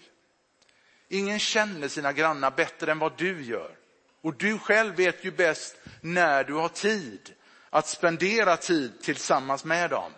Ingen 1.09 1.39
känner 1.39 1.89
sina 1.89 2.13
grannar 2.13 2.51
bättre 2.51 2.93
än 2.93 2.99
vad 2.99 3.19
du 3.19 3.43
gör. 3.43 3.77
Och 4.21 4.35
du 4.35 4.59
själv 4.59 4.95
vet 4.95 5.25
ju 5.25 5.31
bäst 5.31 5.77
när 6.01 6.45
du 6.45 6.55
har 6.55 6.69
tid 6.69 7.35
att 7.71 7.89
spendera 7.89 8.57
tid 8.57 9.03
tillsammans 9.03 9.65
med 9.65 9.91
dem. 9.91 10.13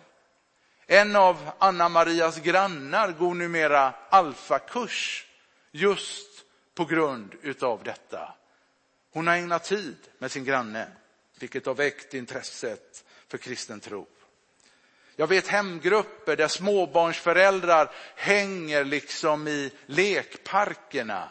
En 0.87 1.15
av 1.15 1.51
Anna-Marias 1.59 2.37
grannar 2.37 3.11
går 3.11 3.33
numera 3.33 3.93
alfakurs 4.09 5.27
just 5.71 6.45
på 6.75 6.85
grund 6.85 7.35
utav 7.41 7.83
detta. 7.83 8.33
Hon 9.13 9.27
har 9.27 9.35
ägnat 9.35 9.63
tid 9.63 9.97
med 10.17 10.31
sin 10.31 10.45
granne, 10.45 10.87
vilket 11.39 11.65
har 11.65 11.73
väckt 11.73 12.13
intresset 12.13 13.03
för 13.27 13.37
kristen 13.37 13.79
tro. 13.79 14.07
Jag 15.15 15.27
vet 15.27 15.47
hemgrupper 15.47 16.35
där 16.35 16.47
småbarnsföräldrar 16.47 17.91
hänger 18.15 18.85
liksom 18.85 19.47
i 19.47 19.71
lekparkerna 19.85 21.29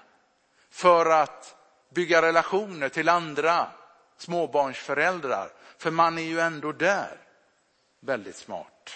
för 0.70 1.06
att 1.06 1.56
bygga 1.94 2.22
relationer 2.22 2.88
till 2.88 3.08
andra 3.08 3.66
småbarnsföräldrar. 4.16 5.50
För 5.78 5.90
man 5.90 6.18
är 6.18 6.22
ju 6.22 6.40
ändå 6.40 6.72
där. 6.72 7.18
Väldigt 8.00 8.36
smart. 8.36 8.90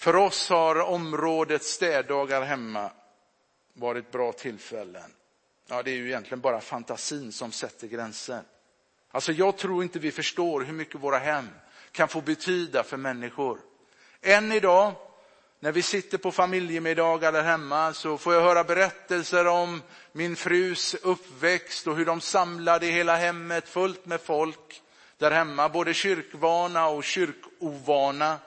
För 0.00 0.16
oss 0.16 0.48
har 0.48 0.76
området 0.80 1.62
städdagar 1.62 2.42
hemma 2.42 2.90
varit 3.72 4.12
bra 4.12 4.32
tillfällen. 4.32 5.12
Ja, 5.66 5.82
det 5.82 5.90
är 5.90 5.94
ju 5.94 6.06
egentligen 6.06 6.40
bara 6.40 6.60
fantasin 6.60 7.32
som 7.32 7.52
sätter 7.52 7.86
gränser. 7.86 8.42
Alltså 9.10 9.32
jag 9.32 9.56
tror 9.56 9.82
inte 9.82 9.98
vi 9.98 10.12
förstår 10.12 10.60
hur 10.60 10.72
mycket 10.72 11.00
våra 11.00 11.18
hem 11.18 11.48
kan 11.92 12.08
få 12.08 12.20
betyda 12.20 12.82
för 12.82 12.96
människor. 12.96 13.58
Än 14.20 14.52
idag, 14.52 14.92
när 15.58 15.72
vi 15.72 15.82
sitter 15.82 16.18
på 16.18 16.32
familjemiddagar 16.32 17.32
där 17.32 17.42
hemma, 17.42 17.92
så 17.92 18.18
får 18.18 18.34
jag 18.34 18.42
höra 18.42 18.64
berättelser 18.64 19.46
om 19.46 19.82
min 20.12 20.36
frus 20.36 20.94
uppväxt 20.94 21.86
och 21.86 21.96
hur 21.96 22.06
de 22.06 22.20
samlade 22.20 22.86
hela 22.86 23.16
hemmet 23.16 23.68
fullt 23.68 24.06
med 24.06 24.20
folk 24.20 24.82
där 25.18 25.30
hemma, 25.30 25.68
både 25.68 25.94
kyrkvana 25.94 26.88
och 26.88 27.04
kyrkovana, 27.04 28.38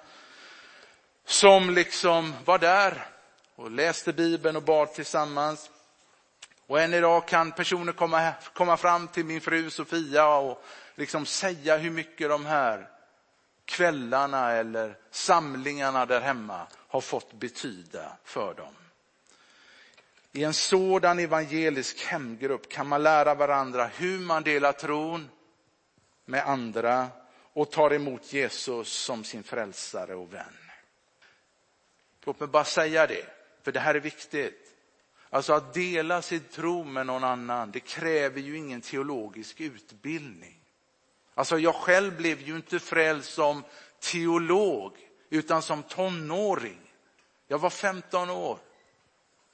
som 1.26 1.70
liksom 1.70 2.34
var 2.46 2.60
där 2.60 3.08
och 3.56 3.72
läste 3.72 4.14
Bibeln 4.14 4.56
och 4.56 4.64
bad 4.64 4.94
tillsammans. 4.94 5.70
Och 6.68 6.82
än 6.82 6.94
idag 6.94 7.28
kan 7.28 7.52
personer 7.52 7.94
komma, 7.94 8.34
komma 8.54 8.78
fram 8.78 9.08
till 9.08 9.26
min 9.26 9.42
fru 9.42 9.70
Sofia 9.70 10.36
och 10.36 10.64
liksom 10.96 11.26
säga 11.26 11.78
hur 11.78 11.92
mycket 11.92 12.30
de 12.30 12.46
här 12.46 12.88
kvällarna 13.66 14.52
eller 14.52 14.98
samlingarna 15.12 16.06
där 16.06 16.22
hemma 16.22 16.68
har 16.88 17.02
fått 17.02 17.34
betyda 17.34 18.18
för 18.24 18.54
dem. 18.54 18.74
I 20.32 20.44
en 20.44 20.54
sådan 20.54 21.20
evangelisk 21.20 22.06
hemgrupp 22.06 22.70
kan 22.70 22.88
man 22.88 23.04
lära 23.04 23.36
varandra 23.36 23.90
hur 23.96 24.20
man 24.20 24.44
delar 24.44 24.72
tron 24.72 25.30
med 26.26 26.48
andra 26.48 27.08
och 27.54 27.72
tar 27.72 27.94
emot 27.94 28.34
Jesus 28.34 28.94
som 28.94 29.24
sin 29.24 29.44
frälsare 29.44 30.16
och 30.16 30.34
vän. 30.34 30.63
Låt 32.24 32.40
mig 32.40 32.50
bara 32.50 32.66
säga 32.66 33.08
det, 33.08 33.26
för 33.64 33.72
det 33.72 33.80
här 33.80 33.96
är 33.96 34.00
viktigt. 34.00 34.76
Alltså 35.30 35.54
att 35.54 35.74
dela 35.74 36.22
sin 36.22 36.44
tro 36.44 36.84
med 36.84 37.06
någon 37.06 37.24
annan, 37.24 37.72
det 37.72 37.80
kräver 37.80 38.42
ju 38.42 38.58
ingen 38.58 38.82
teologisk 38.82 39.62
utbildning. 39.62 40.60
Alltså 41.36 41.60
jag 41.60 41.76
själv 41.76 42.18
blev 42.18 42.42
ju 42.42 42.56
inte 42.56 42.80
frälst 42.80 43.34
som 43.34 43.64
teolog, 44.00 44.98
utan 45.30 45.62
som 45.62 45.84
tonåring. 45.84 46.94
Jag 47.48 47.60
var 47.60 47.70
15 47.70 48.30
år 48.30 48.60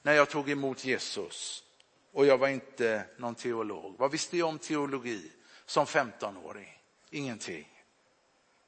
när 0.02 0.12
jag 0.12 0.28
tog 0.30 0.50
emot 0.50 0.84
Jesus 0.84 1.64
och 2.12 2.26
jag 2.26 2.38
var 2.38 2.48
inte 2.48 3.04
någon 3.16 3.34
teolog. 3.34 3.94
Vad 3.98 4.10
visste 4.10 4.38
jag 4.38 4.48
om 4.48 4.58
teologi 4.58 5.32
som 5.66 5.86
15-åring? 5.86 6.78
Ingenting. 7.10 7.68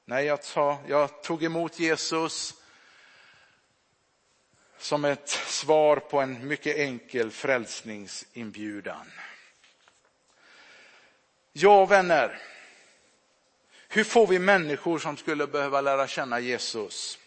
Nej, 0.05 0.25
jag, 0.27 0.41
jag 0.87 1.23
tog 1.23 1.45
emot 1.45 1.79
Jesus 1.79 2.62
som 4.83 5.05
ett 5.05 5.29
svar 5.29 5.97
på 5.97 6.21
en 6.21 6.49
mycket 6.49 6.77
enkel 6.77 7.31
frälsningsinbjudan. 7.31 9.11
Ja, 11.53 11.87
vänner. 11.87 12.39
Hur 13.89 14.05
får 14.05 14.27
vi 14.27 14.39
människor 14.39 14.99
som 14.99 15.17
skulle 15.17 15.47
behöva 15.47 15.81
lära 15.81 16.07
känna 16.07 16.41
Jesus 16.41 17.19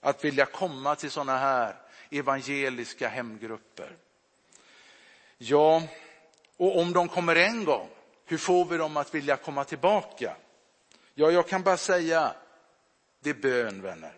att 0.00 0.24
vilja 0.24 0.46
komma 0.46 0.94
till 0.94 1.10
sådana 1.10 1.38
här 1.38 1.76
evangeliska 2.10 3.08
hemgrupper? 3.08 3.96
Ja, 5.38 5.82
och 6.56 6.78
om 6.78 6.92
de 6.92 7.08
kommer 7.08 7.36
en 7.36 7.64
gång, 7.64 7.88
hur 8.26 8.38
får 8.38 8.64
vi 8.64 8.76
dem 8.76 8.96
att 8.96 9.14
vilja 9.14 9.36
komma 9.36 9.64
tillbaka? 9.64 10.36
Ja, 11.14 11.30
jag 11.30 11.48
kan 11.48 11.62
bara 11.62 11.76
säga, 11.76 12.34
det 13.20 13.30
är 13.30 13.34
bön 13.34 13.82
vänner. 13.82 14.12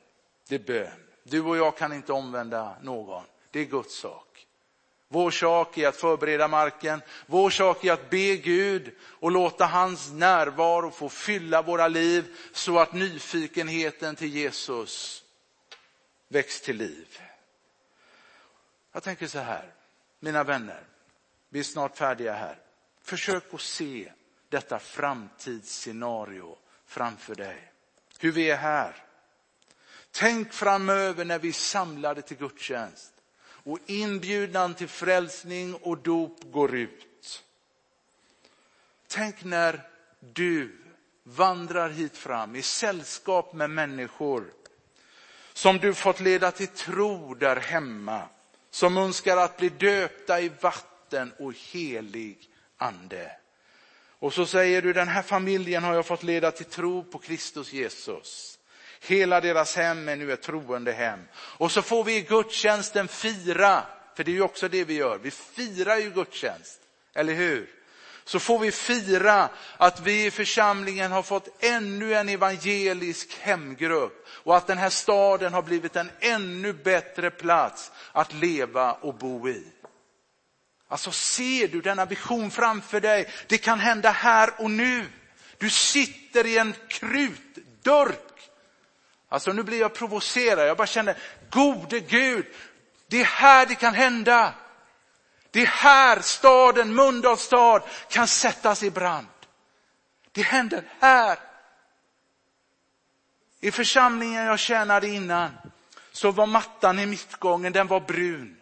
Det 0.48 0.54
är 0.54 0.58
bön. 0.58 1.03
Du 1.24 1.40
och 1.40 1.56
jag 1.56 1.76
kan 1.76 1.92
inte 1.92 2.12
omvända 2.12 2.76
någon. 2.82 3.24
Det 3.50 3.60
är 3.60 3.64
Guds 3.64 3.94
sak. 3.94 4.46
Vår 5.08 5.30
sak 5.30 5.78
är 5.78 5.88
att 5.88 5.96
förbereda 5.96 6.48
marken. 6.48 7.02
Vår 7.26 7.50
sak 7.50 7.84
är 7.84 7.92
att 7.92 8.10
be 8.10 8.36
Gud 8.36 8.94
och 9.00 9.30
låta 9.30 9.64
hans 9.64 10.12
närvaro 10.12 10.90
få 10.90 11.08
fylla 11.08 11.62
våra 11.62 11.88
liv 11.88 12.36
så 12.52 12.78
att 12.78 12.92
nyfikenheten 12.92 14.16
till 14.16 14.34
Jesus 14.34 15.24
väcks 16.28 16.60
till 16.60 16.76
liv. 16.76 17.20
Jag 18.92 19.02
tänker 19.02 19.26
så 19.26 19.38
här, 19.38 19.74
mina 20.20 20.44
vänner, 20.44 20.84
vi 21.48 21.58
är 21.58 21.64
snart 21.64 21.96
färdiga 21.96 22.32
här. 22.32 22.58
Försök 23.02 23.54
att 23.54 23.60
se 23.60 24.12
detta 24.48 24.78
framtidsscenario 24.78 26.58
framför 26.86 27.34
dig. 27.34 27.72
Hur 28.18 28.32
vi 28.32 28.50
är 28.50 28.56
här. 28.56 29.04
Tänk 30.16 30.52
framöver 30.52 31.24
när 31.24 31.38
vi 31.38 31.48
är 31.48 31.52
samlade 31.52 32.22
till 32.22 32.36
gudstjänst. 32.36 33.10
och 33.66 33.78
inbjudan 33.86 34.74
till 34.74 34.88
frälsning 34.88 35.74
och 35.74 35.98
dop 35.98 36.38
går 36.42 36.74
ut. 36.74 37.44
Tänk 39.06 39.44
när 39.44 39.88
du 40.20 40.76
vandrar 41.22 41.88
hit 41.88 42.16
fram 42.16 42.56
i 42.56 42.62
sällskap 42.62 43.52
med 43.52 43.70
människor 43.70 44.52
som 45.52 45.78
du 45.78 45.94
fått 45.94 46.20
leda 46.20 46.50
till 46.50 46.68
tro 46.68 47.34
där 47.34 47.56
hemma, 47.56 48.22
som 48.70 48.96
önskar 48.96 49.36
att 49.36 49.56
bli 49.56 49.68
döpta 49.68 50.40
i 50.40 50.52
vatten 50.60 51.32
och 51.38 51.52
helig 51.52 52.50
ande. 52.76 53.36
Och 54.08 54.32
så 54.32 54.46
säger 54.46 54.82
du, 54.82 54.92
den 54.92 55.08
här 55.08 55.22
familjen 55.22 55.84
har 55.84 55.94
jag 55.94 56.06
fått 56.06 56.22
leda 56.22 56.50
till 56.50 56.66
tro 56.66 57.04
på 57.04 57.18
Kristus 57.18 57.72
Jesus. 57.72 58.53
Hela 59.06 59.40
deras 59.40 59.76
hem 59.76 60.08
är 60.08 60.16
nu 60.16 60.32
ett 60.32 60.42
troende 60.42 60.92
hem. 60.92 61.20
Och 61.34 61.72
så 61.72 61.82
får 61.82 62.04
vi 62.04 62.16
i 62.16 62.20
gudstjänsten 62.20 63.08
fira, 63.08 63.82
för 64.16 64.24
det 64.24 64.30
är 64.30 64.34
ju 64.34 64.42
också 64.42 64.68
det 64.68 64.84
vi 64.84 64.94
gör, 64.94 65.18
vi 65.18 65.30
firar 65.30 65.96
ju 65.96 66.10
gudstjänst, 66.10 66.80
eller 67.14 67.34
hur? 67.34 67.68
Så 68.24 68.38
får 68.38 68.58
vi 68.58 68.72
fira 68.72 69.48
att 69.76 70.00
vi 70.00 70.26
i 70.26 70.30
församlingen 70.30 71.12
har 71.12 71.22
fått 71.22 71.64
ännu 71.64 72.14
en 72.14 72.28
evangelisk 72.28 73.38
hemgrupp 73.40 74.26
och 74.28 74.56
att 74.56 74.66
den 74.66 74.78
här 74.78 74.90
staden 74.90 75.54
har 75.54 75.62
blivit 75.62 75.96
en 75.96 76.10
ännu 76.20 76.72
bättre 76.72 77.30
plats 77.30 77.92
att 78.12 78.32
leva 78.32 78.92
och 78.92 79.14
bo 79.14 79.48
i. 79.48 79.64
Alltså 80.88 81.10
ser 81.10 81.68
du 81.68 81.80
denna 81.80 82.04
vision 82.04 82.50
framför 82.50 83.00
dig? 83.00 83.32
Det 83.46 83.58
kan 83.58 83.80
hända 83.80 84.10
här 84.10 84.50
och 84.58 84.70
nu. 84.70 85.06
Du 85.58 85.70
sitter 85.70 86.46
i 86.46 86.58
en 86.58 86.74
krutdörk. 86.88 88.33
Alltså 89.34 89.52
nu 89.52 89.62
blir 89.62 89.80
jag 89.80 89.94
provocerad. 89.94 90.68
Jag 90.68 90.76
bara 90.76 90.86
känner, 90.86 91.16
gode 91.50 92.00
Gud, 92.00 92.46
det 93.06 93.20
är 93.20 93.24
här 93.24 93.66
det 93.66 93.74
kan 93.74 93.94
hända. 93.94 94.54
Det 95.50 95.62
är 95.62 95.66
här 95.66 96.20
staden, 96.20 96.94
Mölndals 96.94 97.42
stad, 97.42 97.82
kan 98.08 98.26
sättas 98.26 98.82
i 98.82 98.90
brand. 98.90 99.26
Det 100.32 100.42
händer 100.42 100.84
här. 101.00 101.38
I 103.60 103.70
församlingen 103.70 104.44
jag 104.44 104.58
tjänade 104.58 105.08
innan 105.08 105.50
så 106.12 106.30
var 106.30 106.46
mattan 106.46 106.98
i 106.98 107.06
mittgången, 107.06 107.72
den 107.72 107.86
var 107.86 108.00
brun. 108.00 108.56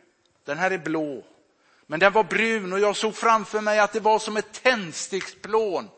Den 0.45 0.59
här 0.59 0.71
är 0.71 0.79
blå. 0.79 1.25
Men 1.87 2.01
den 2.01 2.13
var 2.13 2.25
brun 2.25 2.73
och 2.73 2.81
jag 2.81 2.97
såg 2.97 3.17
framför 3.17 3.61
mig 3.61 3.79
att 3.79 3.93
det 3.93 4.01
var 4.01 4.19
som 4.19 4.37
ett 4.37 4.63
tändsticksplån. 4.63 5.89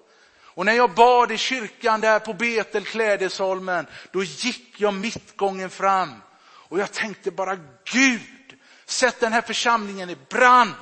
Och 0.55 0.67
när 0.67 0.73
jag 0.73 0.95
bad 0.95 1.33
i 1.33 1.39
kyrkan 1.39 2.01
där 2.01 2.19
på 2.19 2.33
Betel, 2.33 2.85
Klädesholmen, 2.85 3.87
då 4.13 4.25
gick 4.25 4.81
jag 4.81 4.95
mittgången 4.95 5.71
fram. 5.71 6.23
Och 6.45 6.79
jag 6.79 6.93
tänkte 6.93 7.31
bara, 7.31 7.57
Gud, 7.85 8.59
sätt 8.85 9.21
den 9.21 9.33
här 9.33 9.43
församlingen 9.43 10.11
i 10.11 10.17
brand. 10.29 10.75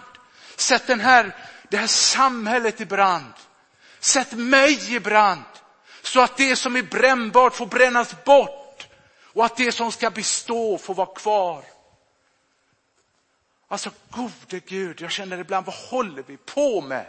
Sätt 0.57 0.87
den 0.87 1.01
här, 1.01 1.37
det 1.69 1.77
här 1.77 1.87
samhället 1.87 2.81
i 2.81 2.87
brand. 2.87 3.33
Sätt 4.01 4.33
mig 4.33 4.95
i 4.95 5.01
brand. 5.01 5.43
Så 6.03 6.21
att 6.21 6.37
det 6.37 6.57
som 6.57 6.77
är 6.77 6.83
brännbart 6.83 7.55
får 7.55 7.67
brännas 7.67 8.25
bort. 8.25 8.89
Och 9.35 9.45
att 9.45 9.57
det 9.57 9.73
som 9.73 9.93
ska 9.93 10.11
bestå 10.11 10.79
får 10.79 10.95
vara 10.95 11.15
kvar. 11.15 11.65
Alltså 13.69 13.91
gode 14.11 14.61
Gud, 14.67 15.01
jag 15.01 15.11
känner 15.11 15.39
ibland, 15.39 15.67
vad 15.67 15.75
håller 15.75 16.25
vi 16.27 16.37
på 16.37 16.81
med? 16.81 17.07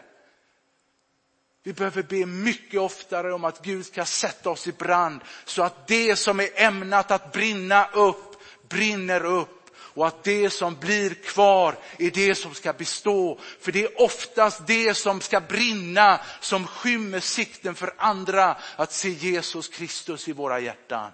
Vi 1.64 1.74
behöver 1.74 2.04
be 2.04 2.26
mycket 2.26 2.80
oftare 2.80 3.34
om 3.34 3.44
att 3.44 3.66
Gud 3.66 3.86
ska 3.86 4.06
sätta 4.06 4.50
oss 4.50 4.68
i 4.68 4.72
brand 4.72 5.22
så 5.46 5.64
att 5.64 5.88
det 5.88 6.16
som 6.16 6.40
är 6.40 6.50
ämnat 6.56 7.12
att 7.12 7.32
brinna 7.32 7.86
upp, 7.94 8.36
brinner 8.70 9.26
upp 9.26 9.64
och 9.76 10.08
att 10.08 10.24
det 10.24 10.50
som 10.50 10.76
blir 10.76 11.14
kvar 11.14 11.76
är 11.98 12.12
det 12.12 12.36
som 12.36 12.54
ska 12.54 12.74
bestå. 12.74 13.40
För 13.60 13.72
det 13.72 13.84
är 13.84 14.02
oftast 14.02 14.68
det 14.68 14.94
som 14.94 15.22
ska 15.22 15.42
brinna 15.42 16.20
som 16.40 16.68
skymmer 16.68 17.20
sikten 17.20 17.76
för 17.76 17.94
andra 17.98 18.58
att 18.76 18.92
se 18.92 19.10
Jesus 19.10 19.68
Kristus 19.68 20.28
i 20.28 20.32
våra 20.34 20.60
hjärtan. 20.60 21.12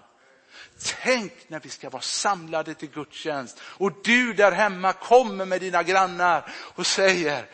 Tänk 1.02 1.32
när 1.48 1.60
vi 1.60 1.68
ska 1.68 1.90
vara 1.90 2.02
samlade 2.02 2.74
till 2.74 2.90
gudstjänst 2.90 3.60
och 3.62 3.92
du 4.04 4.32
där 4.32 4.52
hemma 4.52 4.92
kommer 4.92 5.44
med 5.44 5.60
dina 5.60 5.82
grannar 5.82 6.52
och 6.56 6.86
säger, 6.86 7.46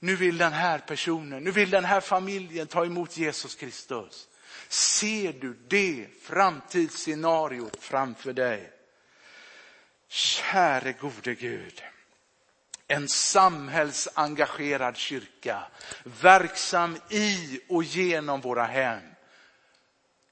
nu 0.00 0.16
vill 0.16 0.38
den 0.38 0.52
här 0.52 0.78
personen, 0.78 1.44
nu 1.44 1.50
vill 1.50 1.70
den 1.70 1.84
här 1.84 2.00
familjen 2.00 2.66
ta 2.66 2.84
emot 2.84 3.16
Jesus 3.16 3.54
Kristus. 3.54 4.28
Ser 4.68 5.32
du 5.32 5.58
det 5.68 6.06
framtidsscenariot 6.22 7.76
framför 7.80 8.32
dig? 8.32 8.72
Käre 10.08 10.92
gode 10.92 11.34
Gud. 11.34 11.82
En 12.88 13.08
samhällsengagerad 13.08 14.96
kyrka, 14.96 15.62
verksam 16.04 16.98
i 17.08 17.60
och 17.68 17.84
genom 17.84 18.40
våra 18.40 18.64
hem. 18.64 19.02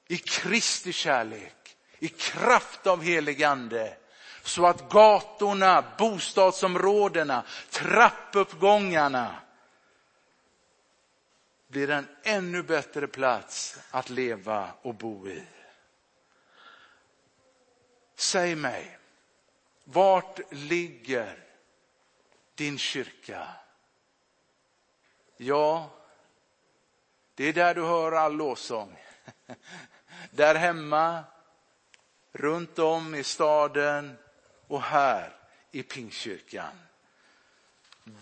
I 0.08 0.18
Kristi 0.18 0.92
kärlek 0.92 1.76
i 1.98 2.08
kraft 2.08 2.86
av 2.86 3.02
helig 3.02 3.42
ande. 3.42 3.96
Så 4.42 4.66
att 4.66 4.90
gatorna, 4.90 5.84
bostadsområdena, 5.98 7.44
trappuppgångarna 7.70 9.34
blir 11.68 11.90
en 11.90 12.08
ännu 12.22 12.62
bättre 12.62 13.06
plats 13.06 13.78
att 13.90 14.10
leva 14.10 14.70
och 14.82 14.94
bo 14.94 15.28
i. 15.28 15.42
Säg 18.14 18.54
mig, 18.54 18.98
vart 19.84 20.52
ligger 20.52 21.44
din 22.54 22.78
kyrka? 22.78 23.48
Ja, 25.36 25.90
det 27.34 27.44
är 27.44 27.52
där 27.52 27.74
du 27.74 27.82
hör 27.82 28.12
all 28.12 28.36
lovsång. 28.36 28.98
Där 30.30 30.54
hemma 30.54 31.24
runt 32.32 32.78
om 32.78 33.14
i 33.14 33.24
staden 33.24 34.18
och 34.66 34.82
här 34.82 35.36
i 35.70 35.82
Pingstkyrkan. 35.82 36.87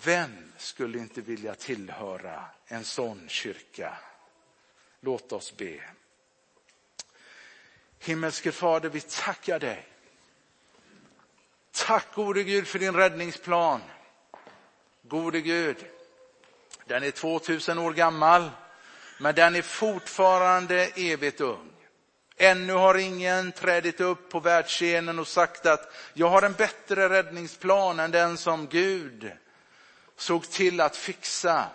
Vem 0.05 0.53
skulle 0.57 0.99
inte 0.99 1.21
vilja 1.21 1.55
tillhöra 1.55 2.45
en 2.67 2.85
sån 2.85 3.29
kyrka? 3.29 3.99
Låt 5.01 5.33
oss 5.33 5.57
be. 5.57 5.81
Himmelske 7.99 8.53
Fader, 8.53 8.89
vi 8.89 9.01
tackar 9.01 9.59
dig. 9.59 9.87
Tack 11.73 12.15
gode 12.15 12.43
Gud 12.43 12.67
för 12.67 12.79
din 12.79 12.95
räddningsplan. 12.95 13.81
Gode 15.03 15.41
Gud, 15.41 15.77
den 16.85 17.03
är 17.03 17.11
2000 17.11 17.79
år 17.79 17.93
gammal, 17.93 18.51
men 19.19 19.35
den 19.35 19.55
är 19.55 19.63
fortfarande 19.63 20.91
evigt 20.97 21.41
ung. 21.41 21.73
Ännu 22.37 22.73
har 22.73 22.95
ingen 22.95 23.53
trädit 23.53 24.01
upp 24.01 24.31
på 24.31 24.41
världsscenen 24.41 25.19
och 25.19 25.29
sagt 25.29 25.67
att 25.67 25.93
jag 26.15 26.29
har 26.29 26.43
en 26.43 26.53
bättre 26.53 27.09
räddningsplan 27.09 28.01
än 28.01 28.11
den 28.11 28.37
som 28.37 28.67
Gud 28.67 29.33
såg 30.17 30.51
till 30.51 30.81
att 30.81 30.97
fixa. 30.97 31.67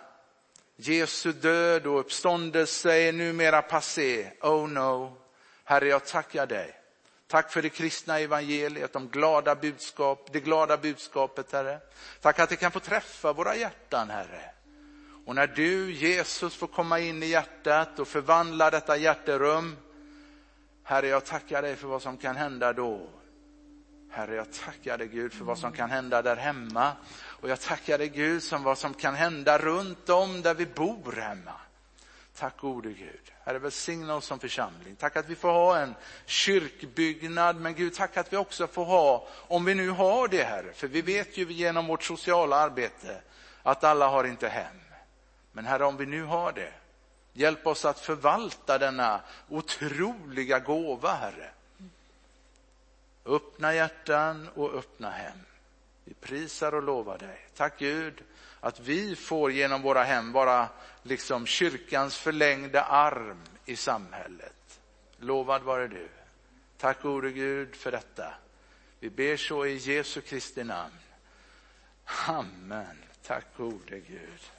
Jesu 0.76 1.32
död 1.32 1.86
och 1.86 2.00
uppståndelse 2.00 2.94
är 2.94 3.12
numera 3.12 3.62
passé. 3.62 4.32
Oh 4.40 4.68
no. 4.68 5.16
Herre, 5.64 5.88
jag 5.88 6.04
tackar 6.04 6.46
dig. 6.46 6.78
Tack 7.26 7.52
för 7.52 7.62
det 7.62 7.68
kristna 7.68 8.18
evangeliet, 8.18 8.92
de 8.92 9.08
glada 9.08 9.54
budskap, 9.54 10.28
det 10.32 10.40
glada 10.40 10.76
budskapet, 10.76 11.52
Herre. 11.52 11.80
Tack 12.20 12.38
att 12.38 12.48
det 12.48 12.56
kan 12.56 12.70
få 12.70 12.80
träffa 12.80 13.32
våra 13.32 13.56
hjärtan, 13.56 14.10
Herre. 14.10 14.50
Och 15.26 15.34
när 15.34 15.46
du, 15.46 15.92
Jesus, 15.92 16.54
får 16.54 16.66
komma 16.66 16.98
in 16.98 17.22
i 17.22 17.26
hjärtat 17.26 17.98
och 17.98 18.08
förvandla 18.08 18.70
detta 18.70 18.96
hjärterum 18.96 19.76
Herre, 20.84 21.06
jag 21.06 21.24
tackar 21.24 21.62
dig 21.62 21.76
för 21.76 21.88
vad 21.88 22.02
som 22.02 22.16
kan 22.16 22.36
hända 22.36 22.72
då. 22.72 23.08
Herre, 24.14 24.34
jag 24.34 24.52
tackar 24.52 24.98
dig 24.98 25.08
Gud 25.08 25.32
för 25.32 25.44
vad 25.44 25.58
som 25.58 25.72
kan 25.72 25.90
hända 25.90 26.22
där 26.22 26.36
hemma. 26.36 26.92
Och 27.24 27.48
jag 27.48 27.60
tackar 27.60 27.98
dig 27.98 28.08
Gud 28.08 28.42
för 28.42 28.58
vad 28.58 28.78
som 28.78 28.94
kan 28.94 29.14
hända 29.14 29.58
runt 29.58 30.08
om 30.08 30.42
där 30.42 30.54
vi 30.54 30.66
bor 30.66 31.12
hemma. 31.12 31.52
Tack 32.36 32.56
gode 32.56 32.88
Gud. 32.88 33.32
Herre, 33.44 33.58
välsigna 33.58 34.14
oss 34.14 34.26
som 34.26 34.38
församling. 34.38 34.96
Tack 34.96 35.16
att 35.16 35.28
vi 35.28 35.34
får 35.34 35.52
ha 35.52 35.78
en 35.78 35.94
kyrkbyggnad, 36.26 37.56
men 37.56 37.74
Gud, 37.74 37.94
tack 37.94 38.16
att 38.16 38.32
vi 38.32 38.36
också 38.36 38.66
får 38.66 38.84
ha, 38.84 39.28
om 39.32 39.64
vi 39.64 39.74
nu 39.74 39.90
har 39.90 40.28
det 40.28 40.42
Herre, 40.42 40.72
för 40.72 40.88
vi 40.88 41.02
vet 41.02 41.36
ju 41.36 41.52
genom 41.52 41.86
vårt 41.86 42.02
sociala 42.02 42.56
arbete 42.56 43.20
att 43.62 43.84
alla 43.84 44.08
har 44.08 44.24
inte 44.24 44.48
hem. 44.48 44.76
Men 45.52 45.64
Herre, 45.64 45.84
om 45.84 45.96
vi 45.96 46.06
nu 46.06 46.22
har 46.22 46.52
det, 46.52 46.72
Hjälp 47.32 47.66
oss 47.66 47.84
att 47.84 48.00
förvalta 48.00 48.78
denna 48.78 49.20
otroliga 49.48 50.58
gåva, 50.58 51.12
Herre. 51.14 51.50
Öppna 53.24 53.74
hjärtan 53.74 54.48
och 54.54 54.74
öppna 54.74 55.10
hem. 55.10 55.38
Vi 56.04 56.14
prisar 56.14 56.74
och 56.74 56.82
lovar 56.82 57.18
dig. 57.18 57.46
Tack 57.56 57.78
Gud 57.78 58.22
att 58.60 58.80
vi 58.80 59.16
får 59.16 59.52
genom 59.52 59.82
våra 59.82 60.02
hem 60.02 60.32
vara 60.32 60.68
liksom 61.02 61.46
kyrkans 61.46 62.16
förlängda 62.16 62.82
arm 62.82 63.42
i 63.64 63.76
samhället. 63.76 64.80
Lovad 65.16 65.62
vare 65.62 65.88
du. 65.88 66.08
Tack 66.78 67.02
gode 67.02 67.30
Gud 67.30 67.76
för 67.76 67.90
detta. 67.90 68.34
Vi 69.00 69.10
ber 69.10 69.36
så 69.36 69.66
i 69.66 69.76
Jesu 69.76 70.20
Kristi 70.20 70.64
namn. 70.64 70.94
Amen. 72.28 72.98
Tack 73.22 73.46
gode 73.56 74.00
Gud. 74.00 74.51